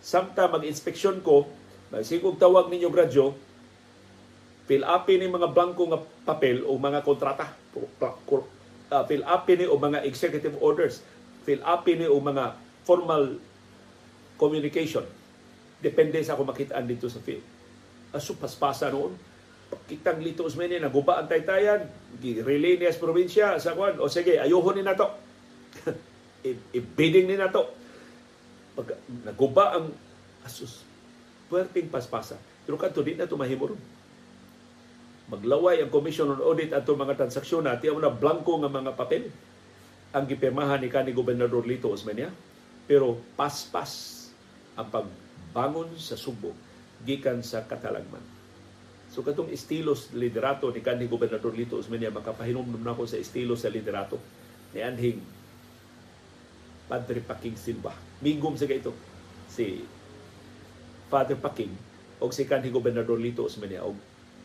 samta 0.03 0.51
mag-inspeksyon 0.51 1.23
ko, 1.23 1.47
sigog 2.03 2.35
tawag 2.35 2.67
ninyo 2.67 2.91
gradyo, 2.91 3.31
fill 4.67 4.83
up 4.83 5.07
ni 5.07 5.23
mga 5.23 5.55
blanco 5.55 5.87
nga 5.87 6.03
papel 6.27 6.67
o 6.67 6.75
mga 6.75 6.99
kontrata 7.07 7.55
uh, 8.91 9.03
fill 9.07 9.23
up 9.23 9.47
ni 9.47 9.65
o 9.65 9.75
mga 9.79 10.03
executive 10.03 10.55
orders, 10.59 11.01
fill 11.47 11.61
up 11.63 11.87
ni 11.87 12.05
o 12.05 12.17
mga 12.19 12.55
formal 12.83 13.39
communication. 14.35 15.05
Depende 15.79 16.19
sa 16.23 16.35
ako 16.35 16.47
makitaan 16.49 16.85
dito 16.87 17.07
sa 17.07 17.21
field. 17.21 17.43
Aso 18.15 18.35
paspasa 18.35 18.89
noon. 18.91 19.15
Kitang 19.85 20.21
Lito 20.21 20.41
Usmeni, 20.45 20.81
naguba 20.81 21.21
ang 21.21 21.29
taytayan, 21.29 21.85
relay 22.21 22.77
niya 22.77 22.93
sa 22.93 23.03
probinsya, 23.05 23.47
sa 23.61 23.77
kwan, 23.77 24.01
o 24.01 24.09
sige, 24.09 24.41
ayuhon 24.41 24.81
ni 24.81 24.83
na 24.85 24.97
to. 24.97 25.07
I-bidding 26.77 27.29
ni 27.29 27.37
na 27.37 27.53
to. 27.53 27.69
Pag 28.73 28.97
naguba 29.25 29.77
ang 29.77 29.93
asus, 30.41 30.81
puwerteng 31.49 31.89
paspasa. 31.89 32.37
Pero 32.65 32.81
kanto 32.81 33.05
di 33.05 33.13
na 33.13 33.29
ito 33.29 33.37
mahimurong 33.37 33.95
maglaway 35.25 35.81
ang 35.81 35.89
Commission 35.89 36.29
on 36.29 36.41
Audit 36.41 36.69
ato 36.69 36.93
mga 36.93 37.17
transaksyon 37.17 37.65
na 37.65 37.81
tiyaw 37.81 37.97
na 37.97 38.13
blanco 38.13 38.61
nga 38.61 38.69
mga 38.69 38.93
papel 38.93 39.33
ang 40.13 40.25
gipirmahan 40.29 40.79
ni 40.79 40.89
kani 40.89 41.11
Gobernador 41.17 41.65
Lito 41.65 41.89
Osmeña 41.89 42.29
pero 42.85 43.17
paspas 43.33 44.29
ang 44.77 44.93
pagbangon 44.93 45.97
sa 45.97 46.13
Subo 46.13 46.53
gikan 47.01 47.41
sa 47.41 47.65
Katalagman. 47.65 48.34
So 49.15 49.23
katong 49.23 49.47
estilos 49.47 50.11
liderato 50.11 50.67
ni 50.75 50.83
kanhi 50.83 51.07
Gobernador 51.07 51.55
Lito 51.55 51.79
Osmeña 51.79 52.11
makapahinumdum 52.11 52.83
na 52.83 52.91
ko 52.91 53.07
sa 53.07 53.15
estilo 53.15 53.55
sa 53.55 53.71
liderato 53.71 54.19
ni 54.75 54.83
anhing 54.83 55.23
Padre 56.91 57.23
Paking 57.23 57.55
Silva. 57.55 57.95
Mingom 58.19 58.59
sa 58.59 58.67
ito 58.67 58.91
si 59.47 59.87
Father 61.07 61.39
Paking 61.39 61.71
o 62.19 62.27
si 62.27 62.43
kanhi 62.43 62.67
Gobernador 62.67 63.15
Lito 63.15 63.47
Osmeña 63.47 63.87
og 63.87 63.95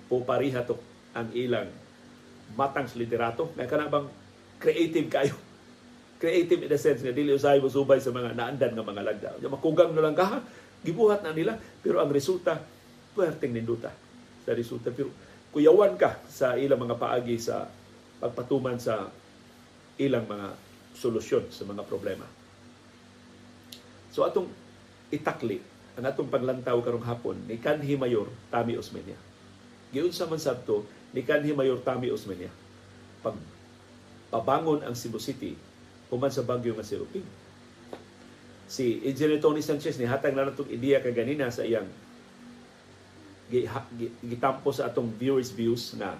po 0.06 0.22
pariha 0.22 0.62
to 0.62 0.78
ang 1.18 1.34
ilang 1.34 1.66
matang 2.54 2.86
liderato. 2.94 3.50
Nga 3.58 3.66
kana 3.66 3.90
bang 3.90 4.06
creative 4.62 5.10
kayo. 5.10 5.34
Creative 6.22 6.62
in 6.62 6.70
the 6.70 6.78
sense 6.78 7.02
nga 7.02 7.10
dili 7.10 7.34
usahay 7.34 7.58
mo 7.58 7.66
subay 7.66 7.98
sa 7.98 8.14
mga 8.14 8.38
naandan 8.38 8.78
nga 8.78 8.86
mga 8.86 9.02
lagda. 9.02 9.28
Makugang 9.50 9.90
na 9.98 10.06
lang 10.06 10.14
ka 10.14 10.46
gibuhat 10.86 11.26
na 11.26 11.34
nila 11.34 11.58
pero 11.82 11.98
ang 11.98 12.14
resulta 12.14 12.62
puwerteng 13.18 13.50
ninduta 13.50 13.90
sa 14.50 14.58
resulta 14.58 14.90
pero 14.90 15.14
kuyawan 15.54 15.94
ka 15.94 16.18
sa 16.26 16.58
ilang 16.58 16.82
mga 16.82 16.98
paagi 16.98 17.38
sa 17.38 17.70
pagpatuman 18.18 18.82
sa 18.82 19.06
ilang 20.02 20.26
mga 20.26 20.58
solusyon 20.98 21.46
sa 21.54 21.62
mga 21.62 21.86
problema. 21.86 22.26
So 24.10 24.26
atong 24.26 24.50
itakli 25.14 25.62
ang 25.94 26.02
atong 26.02 26.26
paglantaw 26.26 26.82
karong 26.82 27.06
hapon 27.06 27.38
ni 27.46 27.62
Kanhi 27.62 27.94
Mayor 27.94 28.26
Tami 28.50 28.74
Osmeña 28.74 29.30
Giunsa 29.90 30.26
man 30.30 30.38
sabto 30.38 30.86
ni 31.10 31.26
kanhi 31.26 31.50
Mayor 31.50 31.82
Tami 31.82 32.14
Osmeña 32.14 32.50
pag 33.20 33.34
pabangon 34.30 34.86
ang 34.86 34.94
Cebu 34.94 35.18
City 35.18 35.58
human 36.10 36.30
sa 36.30 36.46
bagyo 36.46 36.74
nga 36.74 36.86
Siluping. 36.86 37.26
Si 38.70 39.02
Engineer 39.02 39.42
Tony 39.42 39.62
Sanchez 39.62 39.98
ni 39.98 40.06
hatag 40.06 40.34
na 40.34 40.46
natong 40.46 40.70
ideya 40.70 41.02
kaganina 41.02 41.50
sa 41.50 41.66
iyang 41.66 41.86
gitampo 44.22 44.70
sa 44.70 44.88
atong 44.88 45.10
viewers 45.18 45.50
views 45.50 45.98
na 45.98 46.14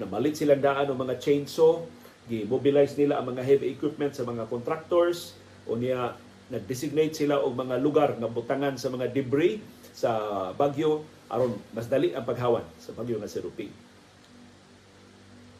namalit 0.00 0.34
silang 0.34 0.64
daan 0.64 0.90
ng 0.90 0.98
mga 0.98 1.20
chainsaw, 1.20 1.84
gi-mobilize 2.26 2.96
nila 2.96 3.20
ang 3.20 3.36
mga 3.36 3.44
heavy 3.44 3.68
equipment 3.70 4.16
sa 4.16 4.24
mga 4.24 4.48
contractors 4.48 5.36
o 5.68 5.76
niya 5.76 6.16
nag-designate 6.48 7.14
sila 7.14 7.40
og 7.40 7.52
mga 7.52 7.76
lugar 7.80 8.16
nga 8.16 8.28
butangan 8.28 8.76
sa 8.80 8.88
mga 8.88 9.12
debris 9.12 9.60
sa 9.94 10.10
bagyo 10.56 11.04
aron 11.30 11.56
mas 11.72 11.88
dali 11.88 12.12
ang 12.12 12.26
paghawan 12.26 12.64
sa 12.80 12.92
bagyo 12.92 13.16
nga 13.20 13.30
si 13.30 13.38
Ruping. 13.40 13.72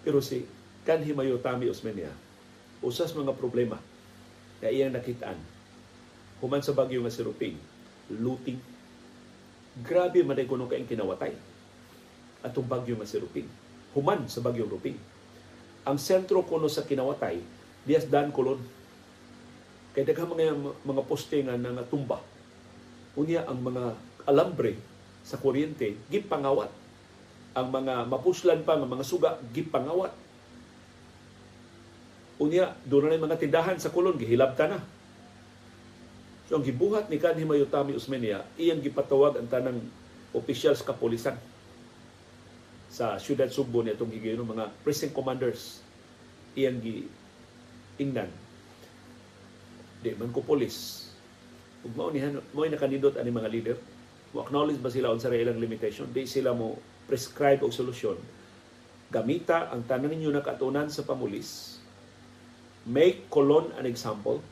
Pero 0.04 0.20
si 0.20 0.44
Kanhi 0.84 1.16
Mayo 1.16 1.40
Tami 1.40 1.68
Osmeña, 1.72 2.12
usas 2.84 3.16
mga 3.16 3.32
problema 3.32 3.80
na 4.60 4.68
iyang 4.68 4.92
nakitaan 4.92 5.40
human 6.44 6.60
sa 6.60 6.76
bagyo 6.76 7.00
nga 7.00 7.12
si 7.12 7.24
Ruping, 7.24 7.56
looting. 8.12 8.60
Grabe 9.74 10.22
man 10.22 10.38
ay 10.38 10.46
kuno 10.46 10.70
kaing 10.70 10.86
kinawatay 10.86 11.34
atong 12.46 12.68
bagyo 12.68 12.94
nga 12.94 13.08
si 13.08 13.18
Ruping. 13.18 13.48
Human 13.98 14.30
sa 14.30 14.38
bagyo 14.44 14.70
Ruping. 14.70 14.94
Ang 15.82 15.98
sentro 15.98 16.46
kuno 16.46 16.70
sa 16.70 16.86
kinawatay, 16.86 17.42
Dias 17.82 18.06
Dan 18.06 18.30
Colon. 18.30 18.62
Kaya 19.96 20.06
daghang 20.06 20.30
mga 20.30 20.54
mga 20.86 21.02
poste 21.08 21.42
nga 21.42 21.58
nangatumba. 21.58 22.22
Unya 23.18 23.42
ang 23.46 23.62
mga 23.62 23.98
alambre 24.30 24.78
sa 25.26 25.40
kuryente 25.42 25.98
gipangawat. 26.06 26.70
Ang 27.54 27.68
mga 27.70 28.06
mapuslan 28.06 28.62
pa 28.62 28.78
nga 28.78 28.86
mga 28.86 29.06
suga 29.06 29.38
gipangawat. 29.50 30.14
Unya 32.38 32.74
doon 32.86 33.14
na 33.14 33.18
mga 33.18 33.38
tindahan 33.38 33.78
sa 33.78 33.90
kulon 33.94 34.18
gihilabta 34.18 34.70
na. 34.70 34.78
So 36.44 36.60
ang 36.60 36.64
gibuhat 36.64 37.08
ni 37.08 37.16
Kanhi 37.16 37.48
Mayutami 37.48 37.96
Usmenia, 37.96 38.44
iyang 38.60 38.84
gipatawag 38.84 39.40
ang 39.40 39.48
tanang 39.48 39.80
opisyal 40.36 40.76
sa 40.76 40.92
kapolisan 40.92 41.36
sa 42.94 43.18
Siyudad 43.18 43.50
Sugbo 43.50 43.82
ni 43.82 43.90
itong 43.90 44.12
higayon 44.12 44.46
mga 44.46 44.70
precinct 44.86 45.16
commanders. 45.16 45.82
Iyang 46.54 46.78
gi 46.78 47.08
ingnan 47.98 48.30
di 50.04 50.12
man 50.20 50.28
ko 50.30 50.44
polis. 50.44 51.08
Ug 51.80 51.96
mao 51.96 52.12
ni 52.12 52.20
mao 52.52 52.68
nakanindot 52.68 53.16
ani 53.16 53.32
mga 53.32 53.50
leader 53.50 53.76
mo 54.36 54.44
acknowledge 54.44 54.82
ba 54.82 54.92
sila 54.92 55.14
unsa 55.14 55.32
ilang 55.32 55.56
limitation? 55.56 56.10
Di 56.12 56.28
sila 56.28 56.52
mo 56.52 56.76
prescribe 57.08 57.64
og 57.64 57.72
solusyon. 57.72 58.20
Gamita 59.08 59.72
ang 59.72 59.86
tanan 59.88 60.12
ninyo 60.12 60.28
nakatunan 60.34 60.90
sa 60.92 61.06
pamulis. 61.06 61.80
Make 62.84 63.32
Colon 63.32 63.72
an 63.80 63.88
example 63.88 64.44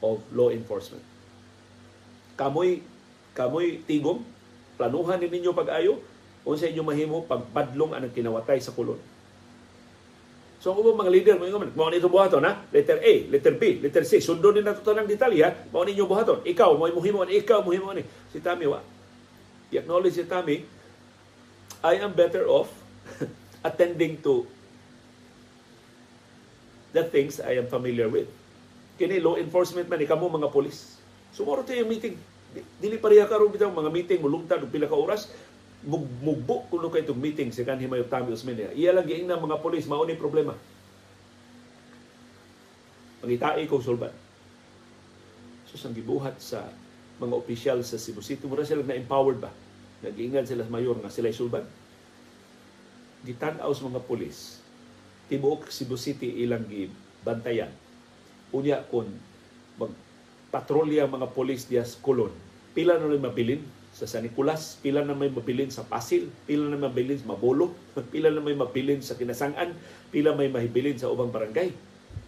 of 0.00 0.20
law 0.32 0.48
enforcement 0.48 1.04
kamoy 2.36 2.80
kamoy 3.36 3.80
tigom 3.84 4.24
planuhan 4.80 5.20
ninyo 5.20 5.52
pag-ayo 5.52 6.00
unsa 6.44 6.68
inyo 6.68 6.80
mahimo 6.80 7.24
pagpadlong 7.28 7.92
ang 7.92 8.08
kinawatay 8.12 8.58
sa 8.58 8.72
Colon 8.72 9.00
So 10.60 10.76
kung 10.76 10.92
mga 10.92 11.08
leader 11.08 11.36
mo 11.40 11.48
yung 11.48 11.72
mao 11.72 11.88
nito 11.88 12.12
buhaton 12.12 12.44
ha, 12.44 12.60
letter 12.68 13.00
A, 13.00 13.12
letter 13.32 13.56
B, 13.56 13.80
letter 13.80 14.04
C, 14.04 14.20
sundon 14.20 14.60
din 14.60 14.60
nato 14.60 14.84
tanang 14.84 15.08
detalya, 15.08 15.56
mao 15.72 15.88
ninyo 15.88 16.04
buhaton. 16.04 16.44
Ikaw 16.44 16.76
mo 16.76 16.84
muhimo 16.92 17.24
ni 17.24 17.40
ikaw 17.40 17.64
muhimo 17.64 17.96
ni. 17.96 18.04
Si 18.28 18.44
Tami 18.44 18.68
wa. 18.68 18.84
I-acknowledge 19.72 20.20
si 20.20 20.28
Tami, 20.28 20.60
I 21.80 22.04
am 22.04 22.12
better 22.12 22.44
off 22.44 22.68
attending 23.68 24.20
to 24.20 24.44
the 26.92 27.08
things 27.08 27.40
I 27.40 27.56
am 27.56 27.64
familiar 27.64 28.12
with. 28.12 28.28
Kini 29.00 29.16
law 29.16 29.40
enforcement 29.40 29.88
man 29.88 30.04
ikamo 30.04 30.28
mga 30.28 30.52
polis. 30.52 31.00
Sumoro 31.32 31.64
so, 31.64 31.72
yung 31.72 31.88
meeting. 31.88 32.20
Dili 32.76 33.00
pareha 33.00 33.24
karon 33.24 33.48
bitaw 33.48 33.72
mga 33.72 33.88
meeting 33.88 34.20
mulungtad 34.20 34.60
og 34.60 34.68
pila 34.68 34.84
ka 34.84 34.92
oras 34.92 35.32
mugbo 35.88 36.68
kuno 36.68 36.92
kay 36.92 37.00
itong 37.00 37.16
meeting 37.16 37.48
sa 37.48 37.64
kanhi 37.64 37.88
mayo 37.88 38.04
Tami 38.04 38.36
Usmeña. 38.36 38.76
Iya 38.76 38.92
lang 38.92 39.08
giing 39.08 39.24
na 39.24 39.40
mga 39.40 39.64
polis 39.64 39.88
mao 39.88 40.04
ni 40.04 40.20
problema. 40.20 40.52
Mangitai 43.24 43.64
ko 43.64 43.80
sulban. 43.80 44.12
So 45.72 45.80
sang 45.80 45.96
gibuhat 45.96 46.36
sa 46.36 46.68
mga 47.20 47.36
opisyal 47.36 47.78
sa 47.84 48.00
Cebu 48.00 48.20
City, 48.24 48.48
mura 48.48 48.64
sila 48.64 48.84
na-empowered 48.84 49.40
ba? 49.40 49.52
Nag-iingan 50.00 50.48
sila 50.48 50.64
sa 50.64 50.72
mayor 50.72 50.96
nga 51.00 51.12
sila 51.12 51.32
sulban. 51.32 51.64
Gitanaw 53.24 53.68
sa 53.72 53.88
mga 53.88 54.00
polis, 54.08 54.60
tibuok 55.28 55.68
Cebu 55.68 56.00
City 56.00 56.44
ilang 56.44 56.64
gibantayan. 56.64 57.72
Unya 58.50 58.82
kon 58.90 59.06
mag 59.78 59.92
patrolya 60.50 61.06
mga 61.06 61.30
polis 61.30 61.70
diya 61.70 61.86
sa 61.86 61.98
Colon, 62.02 62.34
pila 62.74 62.98
na 62.98 63.06
rin 63.06 63.22
mabilin 63.22 63.62
sa 63.90 64.06
San 64.06 64.22
Nicolas, 64.22 64.78
pila 64.78 65.02
na 65.02 65.18
may 65.18 65.30
mabilin 65.30 65.70
sa 65.70 65.82
Pasil, 65.82 66.30
pila 66.46 66.70
na 66.70 66.78
may 66.78 66.90
mabilin 66.90 67.18
sa 67.18 67.30
Mabolo, 67.30 67.74
pila 68.14 68.30
na 68.30 68.42
may 68.42 68.54
mabilin 68.54 69.02
sa 69.02 69.18
Kinasangan, 69.18 69.74
pila 70.14 70.34
may 70.34 70.50
mahibilin 70.50 70.98
sa 70.98 71.10
ubang 71.10 71.30
barangay. 71.30 71.74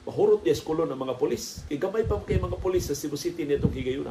Mahurot 0.02 0.42
niya 0.42 0.58
skulo 0.58 0.82
ng 0.82 0.98
mga 0.98 1.14
polis. 1.14 1.62
Igamay 1.70 2.02
pa 2.06 2.18
kay 2.26 2.42
mga 2.42 2.58
polis 2.58 2.90
sa 2.90 2.98
Cebu 2.98 3.14
City 3.14 3.46
nitong 3.46 3.70
higayuna. 3.70 4.10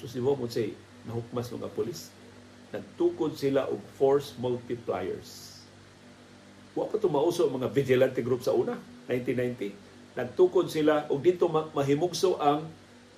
So 0.00 0.08
si 0.08 0.20
mo 0.24 0.32
say, 0.48 0.72
nahukmas 1.04 1.52
mga 1.52 1.68
polis. 1.76 2.08
Nagtukod 2.72 3.36
sila 3.36 3.68
og 3.68 3.80
force 4.00 4.32
multipliers. 4.40 5.60
Wa 6.72 6.88
pa 6.88 6.96
ito 6.96 7.08
mauso 7.12 7.44
mga 7.48 7.68
vigilante 7.68 8.20
group 8.24 8.40
sa 8.40 8.56
una, 8.56 8.80
1990. 9.08 9.87
Nagtukod 10.18 10.66
sila 10.66 11.06
og 11.06 11.22
dito 11.22 11.46
mahimugso 11.46 12.42
ang 12.42 12.66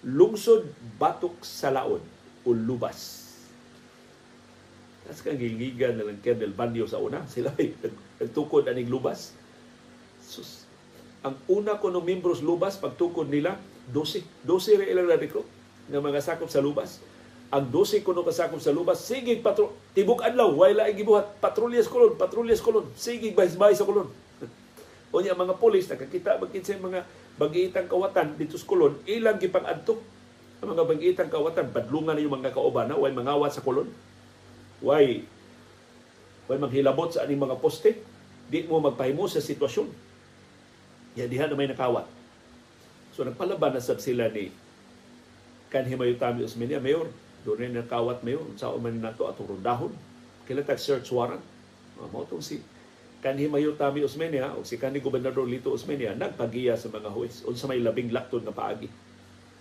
lungsod 0.04 0.68
batok 1.00 1.40
sa 1.40 1.72
laon 1.72 2.04
o 2.44 2.52
lubas. 2.52 3.32
Tapos 5.08 5.24
kang 5.24 5.40
gilgigan 5.40 5.96
na 5.96 6.04
lang 6.04 6.20
Colonel 6.20 6.52
Banyo 6.52 6.84
sa 6.84 7.00
una. 7.00 7.24
Sila 7.32 7.50
ay 7.56 7.74
nagtukod 8.20 8.68
aning 8.68 8.86
lubas. 8.86 9.32
Sus. 10.22 10.68
Ang 11.26 11.34
una 11.50 11.82
ko 11.82 11.90
ng 11.90 12.04
membros 12.04 12.44
lubas, 12.44 12.78
pagtukod 12.78 13.26
nila, 13.26 13.58
12. 13.90 14.22
12 14.46 14.78
rin 14.78 14.92
ilang 14.94 15.10
na-recruit 15.10 15.48
ng 15.90 15.98
mga 15.98 16.20
sakop 16.22 16.46
sa 16.46 16.62
lubas. 16.62 17.02
Ang 17.50 17.66
12 17.74 18.06
ko 18.06 18.14
kasakop 18.22 18.62
sa 18.62 18.70
lubas, 18.70 19.02
sige 19.02 19.34
patro, 19.42 19.74
tibok 19.90 20.22
adlaw, 20.22 20.54
wala 20.54 20.86
ay 20.86 20.94
gibuhat, 20.94 21.42
patrulyas 21.42 21.90
kolon, 21.90 22.14
patrulyas 22.14 22.62
kolon, 22.62 22.86
sige 22.94 23.34
bahis-bahis 23.34 23.82
sa 23.82 23.88
kolon. 23.88 24.06
O 25.10 25.18
niya 25.18 25.34
mga 25.34 25.58
polis, 25.58 25.90
nakakita 25.90 26.38
magkin 26.38 26.62
sa 26.62 26.78
mga 26.78 27.02
bagiitang 27.34 27.90
kawatan 27.90 28.38
dito 28.38 28.54
sa 28.54 28.66
kolon, 28.66 28.94
ilang 29.10 29.38
gipang 29.42 29.66
adto 29.66 29.98
ang 30.60 30.76
mga 30.76 30.84
bangitang 30.84 31.32
kawatan, 31.32 31.72
badlungan 31.72 32.12
na 32.12 32.20
yung 32.20 32.36
mga 32.36 32.52
kauban 32.52 32.92
na, 32.92 33.00
way 33.00 33.08
mangawat 33.16 33.48
sa 33.48 33.64
kulon. 33.64 33.88
Way, 34.84 35.24
way 36.48 36.58
maghilabot 36.60 37.16
sa 37.16 37.24
aning 37.24 37.40
mga 37.40 37.56
poste. 37.56 37.96
Di 38.52 38.68
mo 38.68 38.76
magpahimo 38.76 39.24
sa 39.24 39.40
sitwasyon. 39.40 39.88
Yan 41.16 41.32
diha 41.32 41.48
na 41.48 41.56
may 41.56 41.64
nakawat. 41.64 42.04
So 43.16 43.24
nagpalaban 43.24 43.72
na 43.72 43.80
sab 43.80 44.04
sila 44.04 44.28
ni 44.28 44.52
kanhimayo 45.72 46.20
Tami 46.20 46.44
Osmeña, 46.44 46.76
Mayor. 46.76 47.08
Doon 47.48 47.56
rin 47.56 47.72
nakawat 47.72 48.20
mayor. 48.20 48.44
Sa 48.60 48.76
uman 48.76 49.00
na 49.00 49.16
to 49.16 49.24
atong 49.24 49.56
rundahon. 49.56 49.96
Kailan 50.44 50.68
tag 50.68 50.76
search 50.76 51.08
warrant. 51.08 51.40
Uh, 51.96 52.04
mo 52.12 52.28
si 52.44 52.60
kanhimayo 53.20 53.76
Tami 53.76 54.00
Osmeña 54.00 54.56
o 54.56 54.64
si 54.64 54.80
kanhi 54.80 55.04
Gobernador 55.04 55.44
Lito 55.44 55.72
Osmeña 55.72 56.16
nagpagiya 56.16 56.76
sa 56.76 56.88
mga 56.88 57.12
huwes 57.12 57.44
unsa 57.44 57.68
may 57.68 57.80
labing 57.80 58.12
lakton 58.12 58.44
nga 58.44 58.56
paagi 58.56 58.88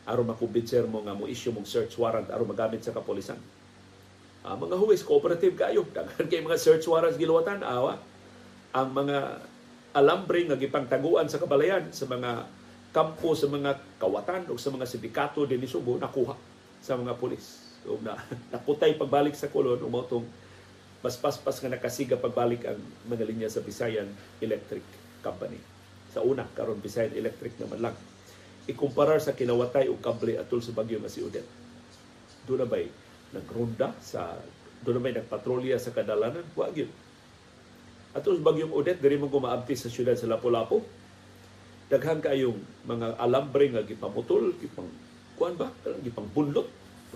aron 0.10 0.26
makumbinser 0.26 0.89
mo 0.89 1.06
nga 1.06 1.13
mo 1.13 1.30
issue 1.30 1.54
mong 1.54 1.69
search 1.69 1.93
warrant 2.02 2.26
aron 2.34 2.50
magamit 2.50 2.82
sa 2.82 2.89
kapolisan. 2.89 3.38
Uh, 4.39 4.56
mga 4.56 4.76
huwis, 4.80 5.06
cooperative 5.06 5.54
kayo. 5.54 5.86
Daghan 5.95 6.26
kay 6.26 6.41
mga 6.41 6.58
search 6.58 6.88
warrants 6.89 7.19
giluwatan, 7.19 7.62
awa. 7.62 8.02
Ang 8.74 8.89
mga 8.95 9.17
alambre 9.93 10.45
nga 10.50 10.58
gipangtaguan 10.58 11.30
sa 11.30 11.38
kabalayan 11.38 11.93
sa 11.93 12.10
mga 12.10 12.50
kampo 12.89 13.38
sa 13.38 13.45
mga 13.45 13.78
kawatan 14.02 14.50
o 14.50 14.58
sa 14.58 14.74
mga 14.74 14.86
sindikato 14.89 15.45
din 15.45 15.62
ni 15.62 15.69
Subo 15.69 15.98
nakuha 15.98 16.34
sa 16.82 16.98
mga 16.98 17.17
pulis. 17.22 17.78
So 17.86 18.02
na 18.02 18.17
naputay 18.54 18.98
pagbalik 18.98 19.38
sa 19.38 19.50
kulon 19.50 19.82
umotong 19.82 20.26
mas 21.00 21.16
paspas 21.16 21.64
nga 21.64 21.72
nakasiga 21.72 22.20
pagbalik 22.20 22.68
ang 22.68 22.80
mga 23.08 23.24
linya 23.24 23.48
sa 23.48 23.64
Visayan 23.64 24.12
Electric 24.44 24.84
Company. 25.24 25.60
Sa 26.12 26.26
una 26.26 26.44
karon 26.52 26.84
Visayan 26.84 27.16
Electric 27.16 27.56
naman 27.60 27.80
lang 27.80 27.96
ikumparar 28.70 29.18
sa 29.18 29.34
kinawatay 29.34 29.90
o 29.90 29.98
kable 29.98 30.38
atol 30.38 30.62
sa 30.62 30.70
bagyo 30.78 31.02
nga 31.02 31.10
si 31.10 31.26
Odette. 31.26 31.50
Doon 32.46 32.62
na 32.62 32.68
ba'y 32.70 32.86
nagronda 33.34 33.98
sa 33.98 34.38
doon 34.86 35.02
na 35.02 35.04
ba'y 35.10 35.14
nagpatrolya 35.18 35.82
sa 35.82 35.90
kadalanan? 35.90 36.46
Wa 36.54 36.70
gyud. 36.70 36.94
Atol 38.14 38.38
sa 38.38 38.46
bagyong 38.46 38.74
Odette 38.74 39.02
diri 39.02 39.18
mo 39.18 39.26
gumaabti 39.26 39.74
sa 39.74 39.90
syudad 39.90 40.14
sa 40.14 40.30
Lapu-Lapu. 40.30 40.86
Daghan 41.90 42.22
kayong 42.22 42.62
mga 42.86 43.18
alambre 43.18 43.74
nga 43.74 43.82
gipamutol, 43.82 44.54
gipang 44.62 44.90
kuan 45.34 45.58
ba? 45.58 45.74
Gipang 46.06 46.30
bunlot. 46.30 46.70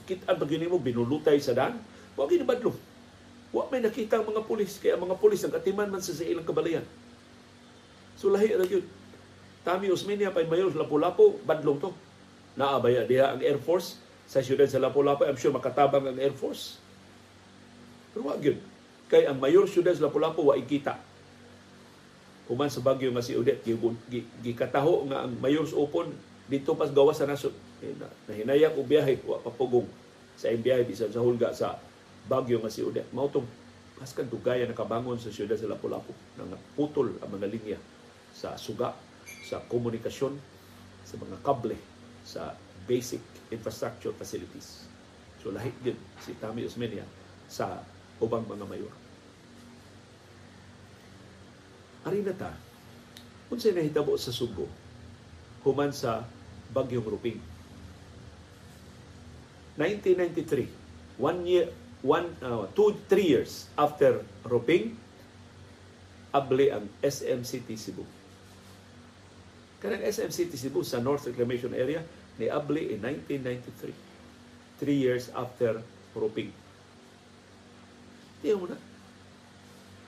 Kita 0.10 0.34
ba 0.34 0.50
mo 0.50 0.82
binulutay 0.82 1.38
sa 1.38 1.54
daan? 1.54 1.78
Wa 2.18 2.26
gyud 2.26 2.50
badlo. 2.50 2.74
Wa 3.54 3.70
may 3.70 3.86
nakita 3.86 4.18
ang 4.18 4.26
mga 4.26 4.50
pulis 4.50 4.82
kaya 4.82 4.98
mga 4.98 5.16
pulis 5.22 5.46
ang 5.46 5.54
atiman 5.54 5.88
man 5.94 6.02
sa, 6.02 6.12
ilang 6.26 6.44
kabalayan. 6.44 6.84
So 8.18 8.34
lahi 8.34 8.58
ra 8.58 8.66
gyud 8.66 8.84
Tami 9.64 9.88
Usminia 9.88 10.36
pay 10.36 10.44
mayor 10.44 10.76
Lapu-Lapu, 10.76 11.40
badlong 11.48 11.80
to. 11.80 11.96
Naabaya 12.60 13.08
diha 13.08 13.32
ang 13.32 13.40
Air 13.40 13.56
Force 13.64 13.96
sa 14.28 14.44
siyudad 14.44 14.68
sa 14.68 14.84
Lapu-Lapu. 14.84 15.24
I'm 15.24 15.40
sure 15.40 15.56
makatabang 15.56 16.04
ang 16.04 16.20
Air 16.20 16.36
Force. 16.36 16.84
Pero 18.12 18.28
wag 18.28 18.44
yun. 18.44 18.60
Kay 19.08 19.24
ang 19.24 19.40
mayor 19.40 19.64
siyudad 19.64 19.96
sa 19.96 20.12
Lapu-Lapu 20.12 20.52
wa 20.52 20.60
ikita. 20.60 21.00
Human 22.52 22.68
sa 22.68 22.84
bagyo 22.84 23.08
nga 23.16 23.24
si 23.24 23.40
Udet, 23.40 23.64
gikataho 24.44 25.08
nga 25.08 25.24
ang 25.24 25.32
mayor's 25.40 25.72
open 25.72 26.12
dito 26.52 26.76
pas 26.76 26.92
gawas 26.92 27.16
sa 27.16 27.24
nasod. 27.24 27.56
Eh, 27.80 27.96
Nahinayak 28.28 28.76
o 28.76 28.84
biyahe, 28.84 29.24
wa 29.24 29.40
papugong 29.40 29.88
sa 30.36 30.52
biyahe 30.52 30.84
bisan 30.84 31.08
sa 31.08 31.24
hulga 31.24 31.56
sa 31.56 31.80
bagyo 32.28 32.60
nga 32.64 32.72
si 32.72 32.84
Odette. 32.84 33.12
Mao 33.12 33.28
tong 33.28 33.48
paskan 34.00 34.28
dugaya 34.28 34.66
nakabangon 34.68 35.22
sa 35.22 35.32
siyudad 35.32 35.56
sa 35.56 35.70
Lapu-Lapu 35.70 36.12
nang 36.40 36.52
putol 36.76 37.16
ang 37.24 37.30
mga 37.32 37.48
linya 37.48 37.80
sa 38.34 38.58
suga, 38.58 38.92
sa 39.46 39.62
komunikasyon, 39.70 40.34
sa 41.06 41.16
mga 41.20 41.38
kable, 41.46 41.78
sa 42.26 42.58
basic 42.90 43.22
infrastructure 43.54 44.12
facilities. 44.16 44.90
So 45.44 45.52
lahi 45.52 45.72
gid 45.84 46.00
si 46.24 46.36
Tami 46.40 46.66
Osmeña 46.66 47.06
sa 47.48 47.84
ubang 48.20 48.48
mga 48.48 48.66
mayor. 48.66 48.94
Ari 52.04 52.20
na 52.24 52.36
ta, 52.36 52.52
unsay 53.48 53.72
nahitabo 53.72 54.20
sa 54.20 54.36
Subo 54.36 54.68
human 55.64 55.96
sa 55.96 56.28
Bagyong 56.76 57.08
Ruping. 57.08 57.40
1993, 59.80 61.18
one 61.18 61.40
year, 61.48 61.72
one, 62.04 62.36
uh, 62.44 62.68
two, 62.76 63.00
three 63.08 63.26
years 63.26 63.72
after 63.80 64.22
Ruping, 64.44 65.00
abli 66.36 66.70
ang 66.70 66.92
SM 67.00 67.48
City 67.48 67.80
Cebu. 67.80 68.04
Kanang 69.80 70.04
SM 70.04 70.30
City 70.30 70.60
Cebu 70.60 70.84
sa 70.84 71.00
North 71.00 71.24
Reclamation 71.24 71.72
Area 71.72 72.04
ni 72.36 72.52
abli 72.52 72.92
in 72.92 73.00
1993. 73.00 74.84
Three 74.84 75.00
years 75.00 75.32
after 75.32 75.80
Ruping. 76.12 76.52
Tiyo 78.44 78.60
mo 78.60 78.68
na. 78.68 78.78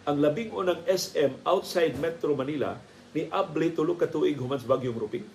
Ang 0.05 0.21
labing 0.21 0.51
unang 0.51 0.83
SM 0.85 1.47
outside 1.47 1.95
Metro 1.97 2.35
Manila 2.35 2.77
ni 3.15 3.31
abli 3.31 3.71
tulo 3.71 3.95
ka 3.95 4.11
tuig 4.11 4.35
human 4.35 4.59
sa 4.59 4.67
Bagyong 4.67 4.99
Ruping. 4.99 5.25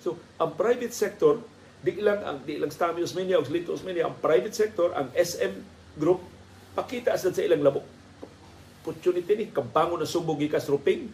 So, 0.00 0.16
ang 0.40 0.56
private 0.56 0.96
sector 0.96 1.44
di 1.80 1.96
lang 2.00 2.20
ang 2.20 2.44
di 2.44 2.60
lang 2.60 2.68
Stami 2.68 3.00
Osmeña 3.00 3.40
o 3.40 3.44
Lito 3.48 3.72
Osmeña, 3.72 4.04
ang 4.04 4.16
private 4.20 4.52
sector, 4.52 4.92
ang 4.92 5.08
SM 5.16 5.52
group 5.96 6.20
pakita 6.76 7.16
sa 7.16 7.32
sa 7.32 7.42
ilang 7.42 7.64
labok. 7.64 7.86
Opportunity 8.80 9.32
ni 9.36 9.46
kampango 9.52 9.96
na 9.96 10.08
Subo 10.08 10.36
gikas 10.36 10.68
Ruping, 10.68 11.08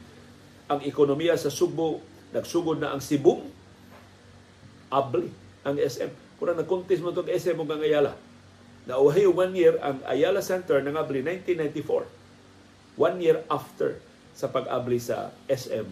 ang 0.67 0.81
ekonomiya 0.83 1.39
sa 1.39 1.51
Subo 1.51 2.03
nagsugod 2.35 2.83
na 2.83 2.95
ang 2.95 3.03
Sibong 3.03 3.47
abli 4.91 5.31
ang 5.67 5.79
SM. 5.79 6.39
Kung 6.39 6.53
nag-contest 6.53 7.03
mo 7.03 7.11
itong 7.11 7.31
SM 7.31 7.57
mo 7.59 7.67
Ayala, 7.67 8.15
nauhay 8.87 9.27
one 9.27 9.55
year 9.57 9.75
ang 9.83 9.99
Ayala 10.07 10.45
Center 10.45 10.79
ng 10.83 10.95
abli 10.95 11.23
1994. 11.25 12.07
One 12.97 13.17
year 13.19 13.43
after 13.51 13.99
sa 14.37 14.47
pag-abli 14.53 15.01
sa 15.01 15.33
SM 15.49 15.87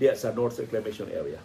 diya 0.00 0.16
sa 0.16 0.32
North 0.34 0.58
Reclamation 0.58 1.06
Area. 1.12 1.38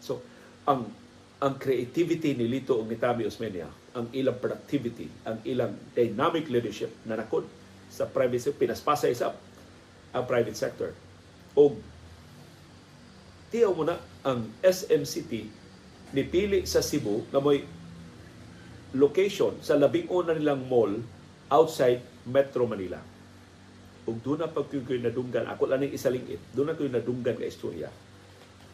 So, 0.00 0.24
ang 0.66 0.90
ang 1.36 1.60
creativity 1.60 2.32
ni 2.32 2.48
Lito 2.48 2.80
o 2.80 2.84
ni 2.84 2.96
Osmeña, 3.28 3.68
ang 3.92 4.08
ilang 4.16 4.40
productivity, 4.40 5.08
ang 5.28 5.36
ilang 5.44 5.76
dynamic 5.92 6.48
leadership 6.48 6.88
na 7.04 7.20
nakon 7.20 7.44
sa 7.92 8.08
private 8.08 8.40
sector, 8.40 8.60
pinaspasa 8.60 9.12
isa 9.12 9.36
ang 10.16 10.24
private 10.24 10.56
sector. 10.56 10.90
O 11.52 11.76
tiyaw 13.52 13.72
mo 13.76 13.84
na 13.84 14.00
ang 14.24 14.48
SMCT 14.64 15.48
nipili 16.16 16.64
sa 16.64 16.80
Cebu 16.80 17.28
na 17.28 17.40
may 17.44 17.60
location 18.96 19.60
sa 19.60 19.76
labing 19.76 20.08
una 20.08 20.32
nilang 20.32 20.64
mall 20.64 20.96
outside 21.52 22.00
Metro 22.24 22.64
Manila. 22.64 22.98
Ug 24.08 24.16
doon 24.24 24.46
na 24.46 24.48
pag 24.48 24.70
ko'y 24.70 25.02
nadunggan, 25.02 25.50
ako 25.50 25.68
lang 25.68 25.84
yung 25.84 25.94
isalingit, 25.94 26.40
doon 26.56 26.72
na 26.72 26.78
ko'y 26.78 26.88
nadunggan 26.88 27.36
ka 27.36 27.44
istorya. 27.44 27.92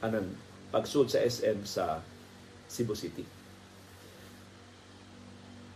Anang 0.05 0.31
pagsud 0.71 1.11
sa 1.11 1.21
SM 1.21 1.67
sa 1.67 2.01
Cebu 2.73 2.97
City. 2.97 3.21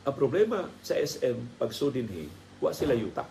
Ang 0.08 0.14
problema 0.16 0.64
sa 0.80 0.96
SM 0.96 1.60
pag 1.60 1.74
sudinhi, 1.76 2.32
wa 2.56 2.72
sila 2.72 2.96
yuta. 2.96 3.28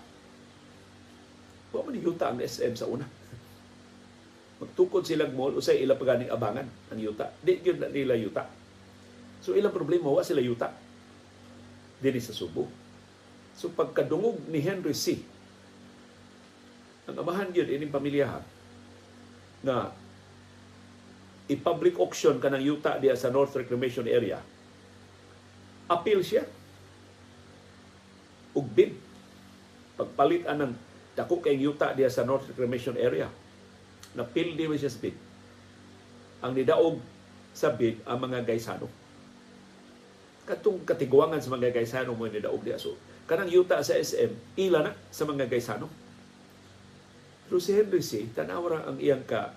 Wa 1.73 1.81
man 1.81 1.97
yuta 1.97 2.29
ang 2.29 2.37
SM 2.37 2.77
sa 2.77 2.85
una. 2.85 3.09
Magtukod 4.61 5.01
silang 5.01 5.33
mall 5.33 5.57
usay 5.57 5.81
ila 5.81 5.97
paganing 5.97 6.29
abangan 6.29 6.69
ang 6.93 6.99
yuta. 7.01 7.33
Di 7.41 7.57
gyud 7.57 7.81
na 7.81 7.89
nila 7.89 8.13
yuta. 8.13 8.45
So 9.41 9.57
ilang 9.57 9.73
problema 9.73 10.13
wa 10.13 10.21
sila 10.21 10.43
yuta. 10.43 10.69
Dili 11.97 12.21
sa 12.21 12.35
Subo. 12.35 12.69
So 13.55 13.71
pagkadungog 13.71 14.45
ni 14.51 14.61
Henry 14.61 14.93
C. 14.93 15.23
Ang 17.07 17.17
amahan 17.17 17.55
gyud 17.55 17.71
ining 17.71 17.89
pamilyahan 17.89 18.43
na 19.65 19.95
i-public 21.45 22.01
auction 22.01 22.41
kanang 22.41 22.65
yuta 22.65 22.97
diya 22.97 23.13
sa 23.13 23.29
North 23.29 23.53
Reclamation 23.53 24.09
Area. 24.09 24.41
Appeal 25.85 26.25
siya. 26.25 26.43
Ug 28.57 28.65
bid. 28.65 28.97
Pagpalit 29.95 30.49
anang 30.49 30.73
dako 31.13 31.39
kay 31.39 31.55
yuta 31.55 31.93
diya 31.93 32.09
sa 32.09 32.25
North 32.25 32.49
Reclamation 32.49 32.97
Area. 32.97 33.29
Napil 34.17 34.57
di 34.57 34.65
siya 34.79 34.89
sa 34.89 35.01
bid. 35.03 35.15
Ang 36.41 36.51
nidaog 36.57 36.97
sa 37.53 37.69
bid 37.71 38.01
ang 38.09 38.19
mga 38.25 38.41
gaysano. 38.41 38.89
Katong 40.45 40.81
katiguangan 40.81 41.41
sa 41.41 41.53
mga 41.53 41.73
gaysano 41.73 42.17
mo 42.17 42.25
nidaog 42.25 42.65
diya. 42.65 42.81
So, 42.81 42.97
kanang 43.29 43.49
yuta 43.53 43.81
sa 43.85 43.97
SM, 43.97 44.33
ila 44.57 44.81
na 44.81 44.91
sa 45.13 45.25
mga 45.25 45.45
gaysano. 45.45 45.89
Pero 47.45 47.61
si 47.61 47.77
Henry 47.77 48.01
C., 48.01 48.29
tanawra 48.33 48.89
ang 48.89 48.97
iyang 48.97 49.21
ka 49.25 49.53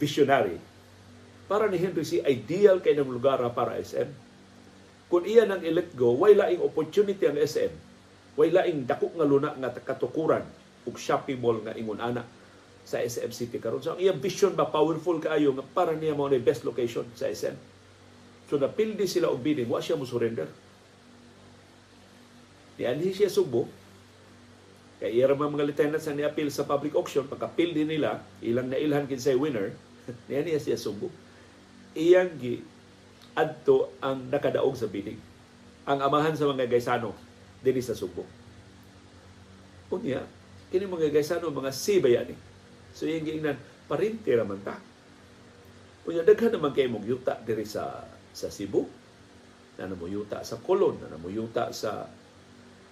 visionary. 0.00 0.56
Para 1.44 1.68
ni 1.68 1.76
Henry 1.76 2.08
C. 2.08 2.24
ideal 2.24 2.80
kay 2.80 2.96
ng 2.96 3.12
lugar 3.12 3.38
para 3.52 3.76
SM. 3.76 4.08
Kung 5.12 5.26
iya 5.26 5.44
nang 5.44 5.60
i-let 5.60 5.92
go, 5.92 6.16
way 6.16 6.32
laing 6.32 6.62
opportunity 6.64 7.28
ang 7.28 7.36
SM. 7.36 7.74
Way 8.38 8.54
laing 8.54 8.88
dako 8.88 9.12
nga 9.12 9.26
luna 9.26 9.50
nga 9.58 9.74
katukuran 9.74 10.46
ug 10.88 10.96
shopping 10.96 11.36
mall 11.36 11.60
nga 11.60 11.76
ingon 11.76 12.00
ana 12.00 12.24
sa 12.86 13.02
SM 13.02 13.34
City 13.34 13.60
karon. 13.60 13.82
So 13.84 13.98
ang 13.98 14.00
iyang 14.00 14.22
vision 14.22 14.56
ba 14.56 14.70
powerful 14.70 15.20
kaayo 15.20 15.52
nga 15.52 15.66
para 15.66 15.92
niya 15.92 16.16
mo 16.16 16.30
ni 16.30 16.40
best 16.40 16.64
location 16.64 17.04
sa 17.12 17.28
SM. 17.28 17.58
So 18.48 18.56
napildi 18.56 19.04
sila 19.04 19.28
og 19.28 19.42
bidding, 19.42 19.68
wa 19.68 19.82
siya 19.82 19.98
mo 19.98 20.06
surrender. 20.06 20.48
Di 22.78 22.88
anhi 22.88 23.12
siya 23.12 23.28
subo, 23.28 23.68
kaya 25.02 25.10
iya 25.12 25.32
mga 25.32 25.64
lieutenants 25.64 26.08
ang 26.08 26.20
ni-appeal 26.20 26.52
sa 26.52 26.68
public 26.68 26.92
auction, 26.92 27.24
pagka-appeal 27.24 27.72
din 27.72 27.88
nila, 27.88 28.20
ilang 28.44 28.68
na 28.68 28.76
ilhan 28.76 29.08
kinsay 29.08 29.32
winner, 29.32 29.72
niya 30.28 30.40
niya 30.42 30.60
siya 30.60 30.78
subo. 30.78 31.10
Iyang 31.94 32.38
gi 32.38 32.62
adto 33.34 33.94
ang 34.02 34.30
nakadaog 34.30 34.74
sa 34.74 34.90
bidding. 34.90 35.18
Ang 35.86 35.98
amahan 36.02 36.34
sa 36.34 36.50
mga 36.50 36.70
gaysano 36.70 37.14
dinhi 37.60 37.82
sa 37.84 37.96
Subo. 37.96 38.24
Unya, 39.90 40.22
kini 40.70 40.86
mga 40.86 41.12
gaysano 41.12 41.50
mga 41.50 41.74
sibaya 41.74 42.22
ni. 42.24 42.36
So 42.94 43.06
iyang 43.06 43.26
giingnan 43.26 43.58
parinti 43.90 44.30
ra 44.32 44.46
man 44.46 44.62
ta. 44.62 44.78
Unya 46.06 46.24
daghan 46.24 46.54
naman 46.54 46.72
kay 46.72 46.86
mong 46.88 47.04
yuta 47.04 47.38
diri 47.42 47.66
sa 47.66 48.06
sa 48.30 48.48
Cebu. 48.48 48.86
Na 49.80 49.88
mo 49.96 50.04
yuta 50.04 50.44
sa 50.44 50.60
Colon, 50.60 51.00
na 51.00 51.16
mo 51.16 51.32
yuta 51.32 51.72
sa 51.72 52.04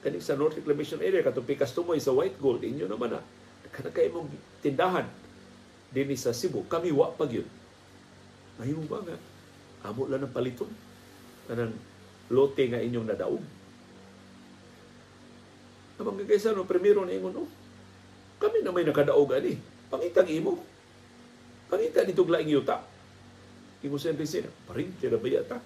kani 0.01 0.23
sa 0.23 0.39
North 0.39 0.57
Reclamation 0.57 1.03
Area 1.03 1.21
katong 1.21 1.45
pikas 1.45 1.75
tumoy 1.75 2.01
sa 2.01 2.15
White 2.15 2.39
Gold 2.39 2.63
inyo 2.63 2.87
naman 2.87 3.13
na 3.13 3.21
kana 3.69 3.91
kay 3.91 4.09
mong 4.09 4.31
tindahan 4.63 5.05
dinhi 5.95 6.17
sa 6.17 6.37
Cebu 6.37 6.67
kami 6.69 6.93
wa 6.93 7.13
pa 7.13 7.25
gyud. 7.25 7.47
Mahimo 8.59 8.85
ba 8.91 9.05
nga? 9.05 9.17
Amo 9.87 10.11
lang 10.11 10.25
ng 10.27 10.35
paliton. 10.35 10.71
Kanang 11.47 11.77
lote 12.29 12.65
nga 12.69 12.83
inyong 12.83 13.09
nadaog. 13.09 13.45
Ang 15.99 16.05
mga 16.05 16.31
kaysa 16.31 16.55
no 16.55 16.69
primero 16.69 17.03
na 17.03 17.15
ingon 17.15 17.43
oh 17.43 17.51
kami 18.39 18.63
na 18.63 18.71
may 18.71 18.87
nakadaog 18.87 19.35
ani. 19.35 19.59
Pangitang 19.91 20.31
imo. 20.31 20.63
Pangita 21.67 22.07
nitong 22.07 22.31
laing 22.31 22.55
yuta. 22.55 22.85
Ingon 23.83 23.99
sa 23.99 24.15
NBC 24.15 24.47
paring 24.67 24.91
tira 24.99 25.19
ba 25.19 25.31
yata 25.31 25.59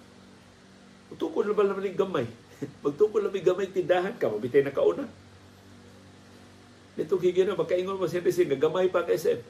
Utukod 1.13 1.45
na 1.45 1.53
ba 1.53 1.65
naman 1.65 1.93
gamay? 1.93 2.25
Magtukod 2.85 3.21
na 3.21 3.29
gamay 3.29 3.69
tindahan 3.69 4.17
ka, 4.17 4.33
mabitay 4.33 4.65
na 4.65 4.73
kauna. 4.73 5.05
Nitong 6.97 7.21
higyan 7.25 7.53
na, 7.53 7.61
magkaingon 7.61 8.01
mo 8.01 8.09
sa 8.09 8.21
NBC, 8.21 8.49
gamay 8.57 8.89
pa 8.89 9.05
ang 9.05 9.13
SM. 9.13 9.41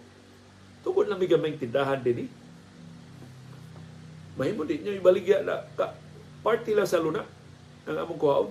Tungkol 0.83 1.07
na 1.07 1.19
may 1.19 1.55
tindahan 1.57 2.03
din 2.03 2.27
eh. 2.27 2.31
Mahimo 4.37 4.67
din 4.67 4.83
niya 4.83 4.99
ibaligya 4.99 5.39
na 5.47 5.63
ka, 5.79 5.95
party 6.43 6.75
lang 6.75 6.89
sa 6.89 6.99
luna 6.99 7.23
ang 7.87 7.97
among 7.99 8.19
kuhaon. 8.19 8.51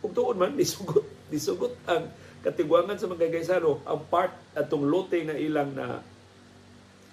Kung 0.00 0.12
tuon 0.12 0.38
man, 0.38 0.54
disugot, 0.60 1.04
disugot 1.28 1.74
ang 1.88 2.08
katigwangan 2.46 2.96
sa 2.96 3.10
mga 3.10 3.32
gaysano, 3.32 3.82
ang 3.82 4.06
part 4.06 4.32
atong 4.54 4.86
lote 4.86 5.18
nga 5.26 5.34
ilang 5.34 5.74
na 5.74 5.98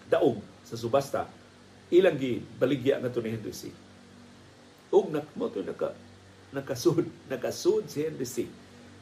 daog 0.07 0.37
sa 0.61 0.77
subasta, 0.77 1.25
ilang 1.89 2.15
gi 2.15 2.37
baligya 2.59 3.01
nga 3.01 3.09
ni 3.09 3.29
Henry 3.33 3.55
C. 3.55 3.73
Ug 4.93 5.09
nak 5.09 5.33
mo 5.33 5.49
to 5.49 5.65
naka 5.65 5.97
nakasud, 6.53 7.09
nakasud 7.33 7.89
si 7.89 8.05
Henry 8.05 8.29
C. 8.29 8.45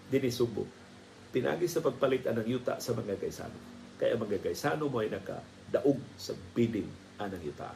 Dini 0.07 0.32
Subo. 0.32 0.64
Pinagi 1.32 1.68
sa 1.68 1.84
pagpalit 1.84 2.28
ang 2.28 2.43
yuta 2.43 2.80
sa 2.80 2.95
mga 2.95 3.20
gaysano. 3.20 3.81
Kaya 4.02 4.18
mga 4.18 4.41
gaysano 4.41 4.89
mo 4.89 4.97
ay 5.06 5.14
naka 5.14 5.45
daog 5.70 6.02
sa 6.18 6.34
bidding 6.58 6.89
anang 7.22 7.45
yuta. 7.45 7.70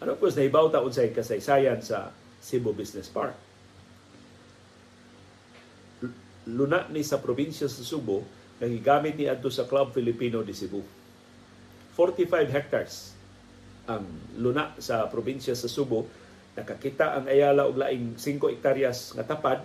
Ano 0.00 0.16
of 0.16 0.20
course, 0.20 0.40
nahibaw 0.40 0.72
ta 0.72 0.80
unsay 0.80 1.12
kasaysayan 1.12 1.84
sa 1.84 2.08
Cebu 2.40 2.72
Business 2.72 3.12
Park. 3.12 3.36
Luna 6.48 6.88
ni 6.88 7.04
sa 7.04 7.20
probinsya 7.20 7.68
sa 7.68 7.84
Subo, 7.84 8.24
nagigamit 8.56 9.20
ni 9.20 9.28
adto 9.28 9.52
sa 9.52 9.68
Club 9.68 9.92
Filipino 9.92 10.40
de 10.40 10.56
Cebu. 10.56 10.80
45 11.92 12.48
hectares 12.52 13.12
ang 13.88 14.04
luna 14.36 14.72
sa 14.80 15.08
probinsya 15.08 15.56
sa 15.56 15.68
Subo. 15.68 16.08
Nakakita 16.56 17.20
ang 17.20 17.24
Ayala 17.28 17.68
og 17.68 17.76
laing 17.76 18.16
5 18.16 18.52
hektaryas 18.52 19.12
nga 19.12 19.24
tapad, 19.24 19.64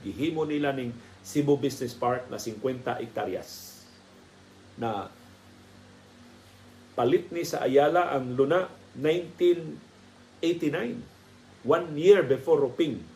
gihimo 0.00 0.48
nila 0.48 0.72
ning 0.72 0.92
Cebu 1.24 1.56
Business 1.56 1.96
Park 1.96 2.28
na 2.28 2.36
50 2.36 3.02
hektaryas. 3.02 3.71
Na 4.78 5.08
palit 6.92 7.32
ni 7.32 7.44
sa 7.44 7.64
Ayala 7.64 8.12
ang 8.12 8.36
luna 8.36 8.68
1989, 9.00 10.44
one 11.64 11.86
year 11.96 12.20
before 12.20 12.60
Roping 12.60 13.12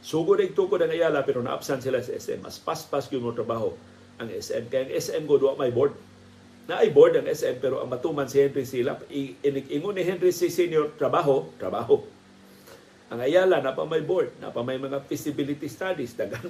Sugod 0.00 0.40
ay 0.40 0.56
tukod 0.56 0.80
ang 0.80 0.88
Ayala 0.88 1.20
pero 1.28 1.44
naapsan 1.44 1.84
sila 1.84 2.00
sa 2.00 2.16
SM. 2.16 2.40
Mas 2.40 2.56
paspas 2.56 3.12
yung 3.12 3.20
mo 3.20 3.36
trabaho 3.36 3.76
ang 4.16 4.32
SM. 4.32 4.72
Kaya 4.72 4.88
ang 4.88 4.92
SM 4.96 5.22
go 5.28 5.36
duwa 5.36 5.60
may 5.60 5.68
board. 5.68 5.92
Na 6.64 6.80
ay 6.80 6.88
board 6.88 7.20
ang 7.20 7.28
SM 7.28 7.60
pero 7.60 7.84
ang 7.84 7.92
matuman 7.92 8.24
si 8.24 8.40
Henry 8.40 8.64
Sila. 8.64 8.96
Ingon 9.12 9.92
ni 9.92 10.02
Henry 10.04 10.32
C. 10.32 10.48
Senior, 10.48 10.96
trabaho, 10.96 11.52
trabaho. 11.60 12.00
Ang 13.12 13.20
Ayala, 13.20 13.60
na 13.60 13.74
pa 13.74 13.84
may 13.84 14.00
board, 14.00 14.30
na 14.38 14.54
pa 14.54 14.62
may 14.62 14.78
mga 14.78 15.02
feasibility 15.04 15.66
studies, 15.66 16.14
dagan 16.14 16.46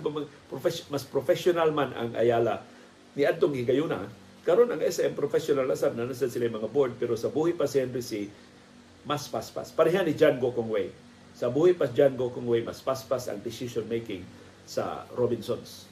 mas 0.92 1.04
professional 1.08 1.72
man 1.72 1.90
ang 1.96 2.12
Ayala 2.14 2.62
ni 3.14 3.26
Adtong 3.26 3.56
Higayuna. 3.56 4.06
Karon 4.42 4.72
ang 4.72 4.80
SM 4.80 5.12
professional 5.12 5.68
asab 5.68 5.94
na 5.94 6.08
sila 6.10 6.48
mga 6.48 6.70
board 6.70 6.96
pero 6.96 7.14
sa 7.14 7.28
buhay 7.28 7.52
pa 7.52 7.68
si 7.68 7.78
Henry 7.78 8.02
C. 8.02 8.30
mas 9.04 9.28
paspas. 9.28 9.72
Pareha 9.72 10.04
ni 10.04 10.12
John 10.12 10.36
Go 10.36 10.52
Kong 10.52 10.68
Wei 10.68 10.92
sa 11.40 11.48
buhay 11.48 11.72
pa 11.72 11.88
John 11.88 12.20
Go 12.20 12.28
Kung 12.28 12.44
Wei, 12.44 12.60
mas 12.60 12.82
paspas 12.82 13.30
ang 13.30 13.38
decision 13.40 13.86
making 13.86 14.26
sa 14.66 15.08
Robinsons. 15.14 15.88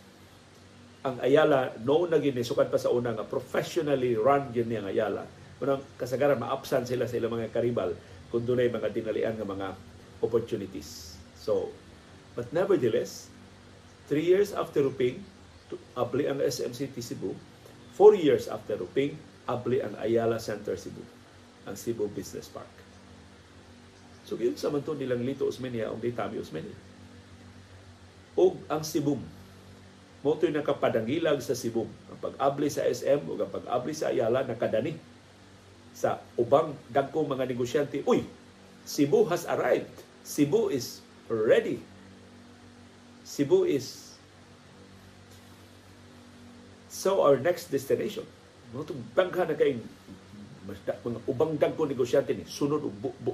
Ang 1.06 1.22
Ayala, 1.22 1.72
no 1.86 2.04
na 2.04 2.20
ginisukan 2.20 2.68
pa 2.68 2.76
sa 2.76 2.90
una 2.90 3.14
nga 3.14 3.24
professionally 3.24 4.18
run 4.18 4.50
yun 4.52 4.68
ang 4.76 4.92
Ayala. 4.92 5.24
Unang 5.58 5.80
kasagaran, 5.96 6.36
maapsan 6.36 6.84
sila 6.84 7.08
sa 7.08 7.16
ilang 7.16 7.32
mga 7.32 7.48
karibal 7.48 7.94
kung 8.28 8.44
doon 8.44 8.68
mga 8.68 8.92
dinalian 8.92 9.40
ng 9.40 9.48
mga 9.48 9.68
opportunities. 10.20 11.16
So, 11.38 11.72
but 12.36 12.50
nevertheless, 12.52 13.32
three 14.10 14.26
years 14.26 14.52
after 14.52 14.84
Ruping, 14.84 15.22
abli 15.98 16.24
ang 16.30 16.40
SMCT 16.40 16.96
Cebu. 17.02 17.34
Four 17.98 18.14
years 18.14 18.46
after 18.46 18.78
Ruping, 18.78 19.18
abli 19.48 19.82
ang 19.82 19.96
Ayala 19.98 20.38
Center 20.38 20.78
Cebu, 20.78 21.02
ang 21.66 21.74
Cebu 21.74 22.06
Business 22.12 22.46
Park. 22.46 22.70
So 24.28 24.36
yun 24.36 24.60
sa 24.60 24.68
man 24.68 24.84
nilang 24.84 25.24
Lito 25.24 25.48
Osmeña 25.48 25.88
o 25.88 25.96
Ditami 25.96 26.36
Osmeña. 26.36 26.76
O 28.36 28.52
ang 28.68 28.84
Sibum. 28.84 29.24
Mo 30.20 30.36
ito'y 30.36 30.52
nakapadangilag 30.52 31.40
sa 31.40 31.56
Sibum. 31.56 31.88
Ang 32.12 32.18
pag-abli 32.20 32.68
sa 32.68 32.84
SM 32.84 33.24
o 33.24 33.40
ang 33.40 33.48
pag-abli 33.48 33.96
sa 33.96 34.12
Ayala 34.12 34.44
nakadani 34.44 35.00
sa 35.96 36.20
ubang 36.36 36.76
dagkong 36.92 37.26
mga 37.26 37.48
negosyante. 37.48 38.04
Uy, 38.04 38.22
Cebu 38.84 39.24
has 39.32 39.48
arrived. 39.48 39.90
Cebu 40.22 40.68
is 40.70 41.00
ready. 41.26 41.80
Cebu 43.24 43.64
is 43.64 44.07
so 46.99 47.22
our 47.22 47.38
next 47.38 47.70
destination. 47.70 48.26
Mo 48.74 48.82
itong 48.82 48.99
bangka 49.14 49.46
na 49.46 49.55
kayong 49.55 49.86
mga 50.66 51.20
ubang 51.30 51.55
dagkong 51.55 51.86
negosyante 51.86 52.34
ni 52.34 52.42
sunod 52.42 52.82
o 52.82 52.90
bu, 52.90 53.14
bu, 53.22 53.32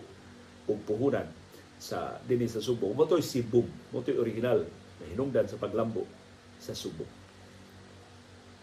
o 0.69 0.77
puhunan 0.85 1.25
sa 1.81 2.21
dinhi 2.29 2.45
sa 2.45 2.61
Subo. 2.61 2.93
Motoy 2.93 3.25
si 3.25 3.41
Boom, 3.41 3.67
motoy 3.91 4.21
original 4.21 4.63
na 5.01 5.05
hinungdan 5.09 5.49
sa 5.49 5.57
paglambo 5.57 6.05
sa 6.61 6.77
Subo. 6.77 7.09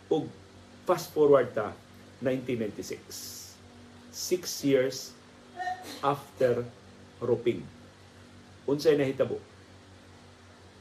O 0.07 0.29
fast 0.85 1.09
forward 1.09 1.49
ta 1.51 1.73
1996. 2.21 3.57
Six 4.13 4.41
years 4.61 4.95
after 6.05 6.61
Roping. 7.17 7.65
Unsay 8.69 8.97
nahitabo? 8.97 9.41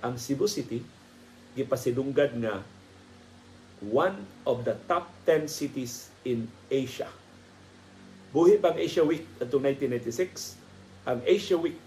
Ang 0.05 0.17
Cebu 0.21 0.45
City 0.49 0.85
gipasidunggad 1.57 2.37
nga 2.41 2.65
one 3.81 4.29
of 4.45 4.69
the 4.69 4.77
top 4.85 5.09
10 5.25 5.49
cities 5.49 6.13
in 6.29 6.45
Asia. 6.69 7.09
Buhi 8.31 8.61
pang 8.61 8.77
Asia 8.77 9.03
Week 9.03 9.27
atong 9.41 9.65
1996 9.67 10.55
ang 11.09 11.19
Asia 11.25 11.57
Week. 11.57 11.81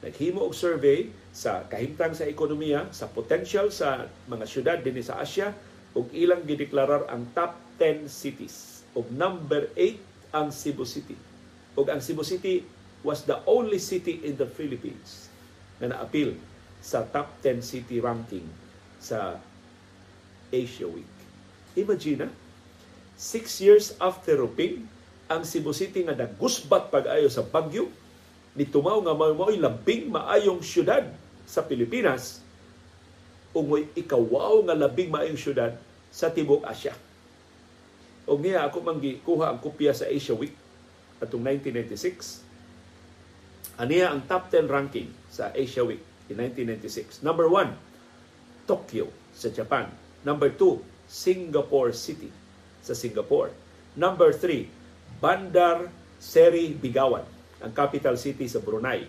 Naghimo 0.00 0.48
og 0.48 0.56
survey 0.56 1.12
sa 1.34 1.68
kahimtang 1.68 2.16
sa 2.16 2.24
ekonomiya, 2.24 2.88
sa 2.88 3.04
potential 3.10 3.68
sa 3.68 4.08
mga 4.30 4.44
syudad 4.48 4.78
dinhi 4.80 5.04
sa 5.04 5.20
Asia 5.20 5.52
ug 5.92 6.08
ilang 6.16 6.46
gideklarar 6.46 7.10
ang 7.12 7.28
top 7.36 7.58
10 7.76 8.08
cities. 8.08 8.86
Ug 8.96 9.04
number 9.12 9.68
8 9.76 10.32
ang 10.32 10.48
Cebu 10.48 10.88
City. 10.88 11.18
Ug 11.76 11.90
ang 11.90 12.00
Cebu 12.00 12.24
City 12.24 12.64
was 13.04 13.28
the 13.28 13.36
only 13.44 13.76
city 13.76 14.24
in 14.24 14.40
the 14.40 14.48
Philippines 14.48 15.28
na 15.80 15.92
naapil 15.92 16.36
sa 16.80 17.04
top 17.04 17.28
10 17.44 17.60
city 17.60 18.00
ranking 18.00 18.44
sa 19.00 19.36
Asia 20.50 20.86
Week. 20.86 21.08
Imagine, 21.78 22.30
six 23.14 23.62
years 23.62 23.94
after 24.02 24.38
Ruping, 24.38 24.86
ang 25.30 25.46
Cebu 25.46 25.70
City 25.70 26.02
nga 26.02 26.18
nagusbat 26.18 26.90
pag-ayo 26.90 27.30
sa 27.30 27.46
Bagyo 27.46 27.86
ni 28.58 28.66
tumaw 28.66 28.98
nga 28.98 29.14
mao'y 29.14 29.62
labing 29.62 30.10
maayong 30.10 30.58
syudad 30.58 31.06
sa 31.46 31.62
Pilipinas 31.62 32.42
ungoy 33.54 33.90
ikawaw 33.98 34.62
nga 34.66 34.74
labing 34.78 35.10
maayong 35.10 35.38
syudad 35.38 35.74
sa 36.10 36.30
Tibok 36.30 36.62
Asya. 36.66 36.94
Og 38.30 38.38
niya 38.38 38.66
ako 38.66 38.82
manggi 38.82 39.18
kuha 39.22 39.50
ang 39.50 39.58
kopya 39.58 39.90
sa 39.90 40.06
Asia 40.06 40.34
Week 40.34 40.54
atong 41.18 41.42
1996. 41.42 42.46
Aniya 43.80 44.12
ang 44.12 44.22
top 44.28 44.52
10 44.52 44.70
ranking 44.70 45.10
sa 45.32 45.50
Asia 45.50 45.82
Week 45.82 46.02
in 46.30 46.38
1996. 46.38 47.26
Number 47.26 47.50
1, 47.50 47.74
Tokyo 48.70 49.10
sa 49.34 49.50
Japan. 49.50 49.90
Number 50.22 50.52
2, 50.52 50.82
Singapore 51.08 51.90
City 51.96 52.28
sa 52.84 52.92
Singapore. 52.92 53.52
Number 53.96 54.32
3, 54.32 54.68
Bandar 55.20 55.90
Seri 56.20 56.76
Bigawan, 56.76 57.24
ang 57.64 57.72
capital 57.72 58.16
city 58.20 58.44
sa 58.44 58.60
Brunei. 58.60 59.08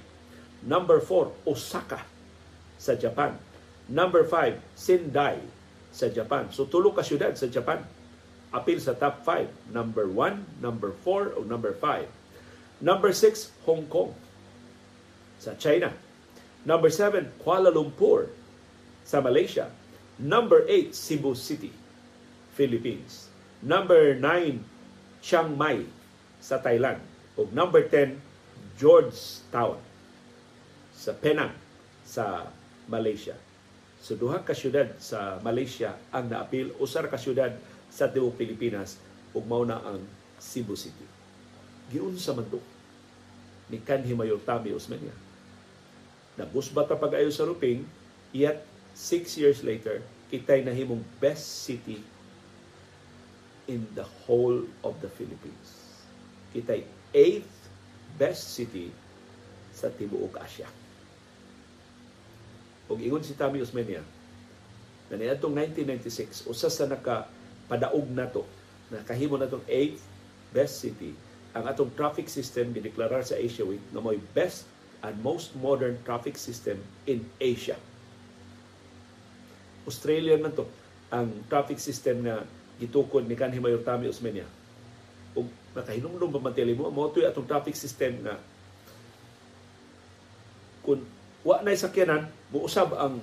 Number 0.63 1.03
4, 1.03 1.47
Osaka 1.47 2.03
sa 2.79 2.95
Japan. 2.95 3.35
Number 3.91 4.23
5, 4.23 4.55
Sendai 4.75 5.39
sa 5.91 6.07
Japan. 6.07 6.47
So 6.55 6.65
tulo 6.65 6.95
ka 6.95 7.03
syudad 7.03 7.35
sa 7.35 7.51
Japan. 7.51 7.83
Apil 8.51 8.79
sa 8.79 8.95
top 8.95 9.23
5. 9.27 9.71
Number 9.75 10.07
1, 10.07 10.63
number 10.63 10.95
4, 11.03 11.35
o 11.35 11.43
number 11.43 11.75
5. 11.75 12.07
Number 12.79 13.11
6, 13.11 13.51
Hong 13.67 13.85
Kong 13.91 14.15
sa 15.39 15.55
China. 15.59 15.91
Number 16.63 16.87
7, 16.87 17.43
Kuala 17.43 17.73
Lumpur 17.73 18.31
sa 19.03 19.19
Malaysia. 19.19 19.67
Number 20.21 20.69
8, 20.69 20.93
Cebu 20.93 21.33
City, 21.33 21.73
Philippines. 22.53 23.33
Number 23.65 24.13
9, 24.13 24.61
Chiang 25.25 25.57
Mai 25.57 25.81
sa 26.37 26.61
Thailand. 26.61 27.01
Ug 27.33 27.49
number 27.49 27.81
10, 27.89 28.21
Georgetown 28.77 29.81
sa 30.93 31.11
Penang 31.17 31.53
sa 32.05 32.45
Malaysia. 32.85 33.33
So 34.01 34.13
duha 34.13 34.45
ka 34.45 34.53
syudad 34.53 34.93
sa 35.01 35.41
Malaysia 35.41 35.97
ang 36.13 36.29
naapil, 36.29 36.73
usar 36.77 37.09
ka 37.09 37.17
syudad 37.17 37.53
sa 37.89 38.09
tibuok 38.09 38.37
Pilipinas 38.37 39.01
ug 39.33 39.45
mao 39.45 39.65
na 39.65 39.81
ang 39.81 40.01
Cebu 40.37 40.77
City. 40.77 41.05
Giunsa 41.89 42.37
man 42.37 42.45
to 42.49 42.61
ni 43.73 43.81
kanhi 43.81 44.13
Mayor 44.13 44.41
Tami 44.41 44.73
Osmeña. 44.73 45.13
Nagusbat 46.37 46.89
ta 46.89 46.97
pag-ayo 46.97 47.29
sa 47.29 47.45
Ruping, 47.47 47.85
yet 48.35 48.70
six 49.01 49.33
years 49.33 49.65
later, 49.65 50.05
kitay 50.29 50.61
nahimong 50.61 51.01
best 51.17 51.65
city 51.65 52.05
in 53.65 53.89
the 53.97 54.05
whole 54.05 54.61
of 54.85 54.93
the 55.01 55.09
Philippines 55.09 55.81
kitay 56.51 56.83
eighth 57.15 57.47
best 58.19 58.55
city 58.55 58.91
sa 59.71 59.87
tibuok 59.87 60.35
Asia. 60.43 60.67
Ug 62.91 62.99
ingon 62.99 63.23
si 63.23 63.31
Tami 63.39 63.63
Osmeña, 63.63 64.03
na 65.07 65.15
niadtong 65.15 65.55
1996 65.55 66.51
usa 66.51 66.67
sa 66.67 66.87
naka 66.87 67.27
padaog 67.71 68.07
na 68.11 68.99
kahimo 69.07 69.39
natong 69.39 69.63
eighth 69.71 70.03
best 70.51 70.83
city 70.83 71.15
ang 71.55 71.67
atong 71.67 71.91
traffic 71.95 72.27
system 72.27 72.71
gideklarar 72.75 73.23
sa 73.23 73.35
Asia 73.35 73.63
Week 73.63 73.83
na 73.95 74.03
may 74.03 74.19
best 74.35 74.67
and 75.03 75.15
most 75.23 75.55
modern 75.59 75.99
traffic 76.07 76.35
system 76.39 76.79
in 77.07 77.23
Asia. 77.39 77.75
Australian 79.85 80.45
man 80.45 80.53
to 80.53 80.65
ang 81.11 81.27
traffic 81.51 81.77
system 81.77 82.23
na 82.23 82.45
gitukod 82.79 83.27
ni 83.27 83.35
kanhi 83.35 83.59
Mayor 83.59 83.83
Tami 83.83 84.07
Osmeña. 84.07 84.47
Ug 85.37 85.47
nakahinumdum 85.75 86.33
tili 86.55 86.75
mo 86.75 86.89
mo 86.89 87.11
tuy 87.11 87.27
atong 87.27 87.47
traffic 87.47 87.75
system 87.75 88.23
nga 88.25 88.35
kung 90.81 91.05
wa 91.45 91.61
na 91.61 91.77
sakyanan 91.77 92.25
muusab 92.49 92.97
ang 92.97 93.21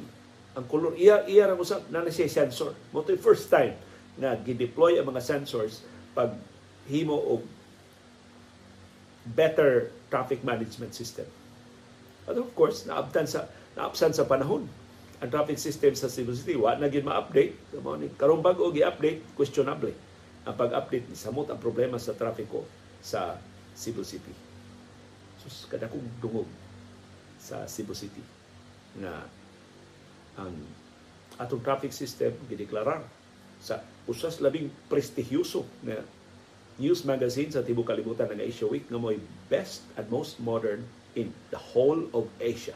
ang 0.55 0.65
color 0.67 0.95
iya 0.95 1.27
iya 1.27 1.51
ra 1.51 1.55
usab 1.59 1.87
na 1.91 2.03
na 2.03 2.11
siya 2.11 2.31
sensor. 2.31 2.75
Mo 2.95 3.03
tuy 3.03 3.19
first 3.19 3.51
time 3.51 3.75
nga 4.19 4.35
gi-deploy 4.35 4.99
ang 4.99 5.07
mga 5.07 5.23
sensors 5.23 5.83
pag 6.15 6.35
himo 6.91 7.15
og 7.15 7.43
better 9.37 9.93
traffic 10.09 10.41
management 10.41 10.97
system. 10.97 11.29
But 12.25 12.41
of 12.41 12.51
course, 12.57 12.89
naabtan 12.89 13.29
sa 13.29 13.49
naabsan 13.77 14.17
sa 14.17 14.25
panahon 14.25 14.67
ang 15.19 15.29
traffic 15.31 15.59
system 15.59 15.93
sa 15.99 16.07
Cebu 16.07 16.31
City 16.31 16.55
wa 16.55 16.79
na 16.79 16.87
gid 16.87 17.03
ma-update 17.03 17.79
mo 17.83 17.99
ni 17.99 18.07
karong 18.15 18.39
bag-o 18.39 18.71
gi-update 18.71 19.35
questionable 19.35 19.91
ang 20.47 20.55
pag-update 20.55 21.11
ni 21.11 21.17
samot 21.19 21.51
ang 21.51 21.59
problema 21.59 21.99
sa 21.99 22.15
trafiko 22.15 22.63
sa 23.03 23.37
Cebu 23.75 24.07
City. 24.07 24.31
Sus 25.43 25.67
kada 25.67 25.91
kong 25.91 26.07
dungog 26.23 26.47
sa 27.39 27.67
Cebu 27.67 27.93
City 27.99 28.23
na 28.99 29.27
ang 30.39 30.55
atong 31.39 31.63
traffic 31.63 31.91
system 31.91 32.35
gideklarar 32.47 33.03
sa 33.59 33.83
usas 34.07 34.39
labing 34.39 34.71
prestigiyoso 34.87 35.67
na 35.83 35.99
news 36.79 37.03
magazine 37.03 37.51
sa 37.51 37.63
tibuok 37.67 37.91
kalibutan 37.91 38.31
ng 38.31 38.43
Asia 38.43 38.71
Week 38.71 38.87
nga 38.87 38.99
mo'y 39.03 39.19
best 39.51 39.83
and 39.99 40.07
most 40.11 40.39
modern 40.39 40.87
in 41.19 41.35
the 41.51 41.59
whole 41.59 42.07
of 42.15 42.31
Asia. 42.39 42.75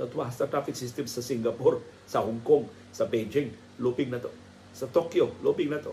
Sa 0.00 0.08
tuwa 0.08 0.32
sa 0.32 0.48
traffic 0.48 0.72
system 0.72 1.04
sa 1.04 1.20
Singapore, 1.20 1.84
sa 2.08 2.24
Hong 2.24 2.40
Kong, 2.40 2.64
sa 2.88 3.04
Beijing, 3.04 3.52
luping 3.76 4.08
na 4.08 4.16
to. 4.16 4.32
Sa 4.72 4.88
Tokyo, 4.88 5.28
luping 5.44 5.68
na 5.68 5.76
to. 5.76 5.92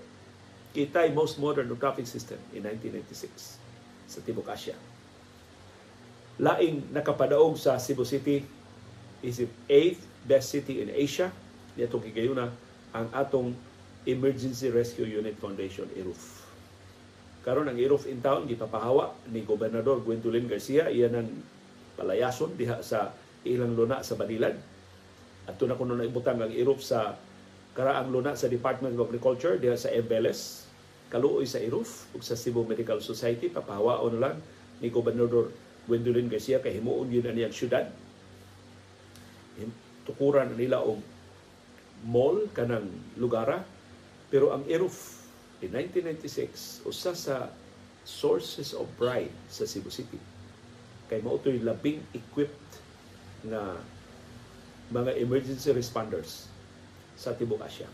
Kita'y 0.71 1.11
most 1.11 1.43
modern 1.43 1.67
traffic 1.75 2.07
system 2.07 2.39
in 2.55 2.63
1996 2.63 3.59
sa 4.07 4.23
Tibuok 4.23 4.47
Asia. 4.47 4.79
Laing 6.39 6.87
nakapadaog 6.95 7.59
sa 7.59 7.75
Cebu 7.75 8.07
City 8.07 8.47
is 9.19 9.43
the 9.43 9.51
eighth 9.67 10.07
best 10.23 10.55
city 10.55 10.79
in 10.79 10.87
Asia. 10.87 11.27
Nitong 11.75 12.07
higayuna 12.07 12.47
ang 12.95 13.11
atong 13.11 13.51
Emergency 14.07 14.71
Rescue 14.71 15.03
Unit 15.03 15.35
Foundation, 15.35 15.83
IRUF. 15.99 16.47
Karon 17.43 17.67
ang 17.67 17.75
IRUF 17.75 18.07
in 18.07 18.23
town 18.23 18.47
gipapahawa 18.47 19.11
ni 19.27 19.43
Gobernador 19.43 19.99
Gwendolyn 19.99 20.47
Garcia 20.47 20.87
iyan 20.87 21.11
ang 21.11 21.27
palayason 21.99 22.55
diha 22.55 22.79
sa 22.79 23.11
ilang 23.47 23.73
luna 23.73 24.03
sa 24.03 24.19
Banilan. 24.19 24.55
At 25.47 25.55
na 25.63 25.79
kuno 25.79 25.95
na 25.95 26.03
ibutang 26.03 26.43
ang 26.43 26.51
IRUF 26.51 26.83
sa 26.83 27.15
karaang 27.71 28.11
luna 28.11 28.35
sa 28.35 28.51
Department 28.51 28.99
of 28.99 29.07
Agriculture 29.07 29.55
diha 29.55 29.79
sa 29.79 29.93
Embeles. 29.93 30.67
Kaluoy 31.07 31.47
sa 31.47 31.63
IRUF 31.63 32.11
ug 32.11 32.19
sa 32.19 32.35
Cebu 32.35 32.67
Medical 32.67 32.99
Society 32.99 33.47
papahawaon 33.47 34.19
lang 34.19 34.35
ni 34.83 34.91
Gobernador 34.91 35.47
Gwendolyn 35.87 36.27
Garcia 36.27 36.59
kay 36.59 36.75
himuon 36.75 37.07
yun 37.07 37.23
ang 37.23 37.55
syudad. 37.55 37.87
Tukuran 40.03 40.51
nila 40.59 40.83
og 40.83 40.99
mall 42.03 42.51
kanang 42.51 42.91
lugara 43.15 43.63
pero 44.27 44.51
ang 44.51 44.67
IRUF 44.67 45.23
in 45.63 45.71
1996 45.73 46.83
usa 46.85 47.15
sa 47.15 47.35
sources 48.03 48.75
of 48.75 48.85
pride 48.99 49.33
sa 49.47 49.63
Cebu 49.63 49.89
City 49.89 50.19
kay 51.07 51.23
mao 51.23 51.39
to'y 51.39 51.63
labing 51.63 52.03
equipped 52.11 52.66
na 53.45 53.77
mga 54.89 55.19
emergency 55.19 55.69
responders 55.75 56.47
sa 57.19 57.35
Tibuok 57.35 57.65
Asia. 57.65 57.89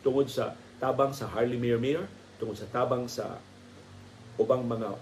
Tungod 0.00 0.30
sa 0.30 0.56
tabang 0.80 1.12
sa 1.12 1.28
Harley 1.30 1.60
Mir 1.60 1.78
Mir 1.78 2.06
tungod 2.38 2.58
sa 2.58 2.66
tabang 2.68 3.06
sa 3.06 3.38
ubang 4.40 4.66
mga 4.66 4.98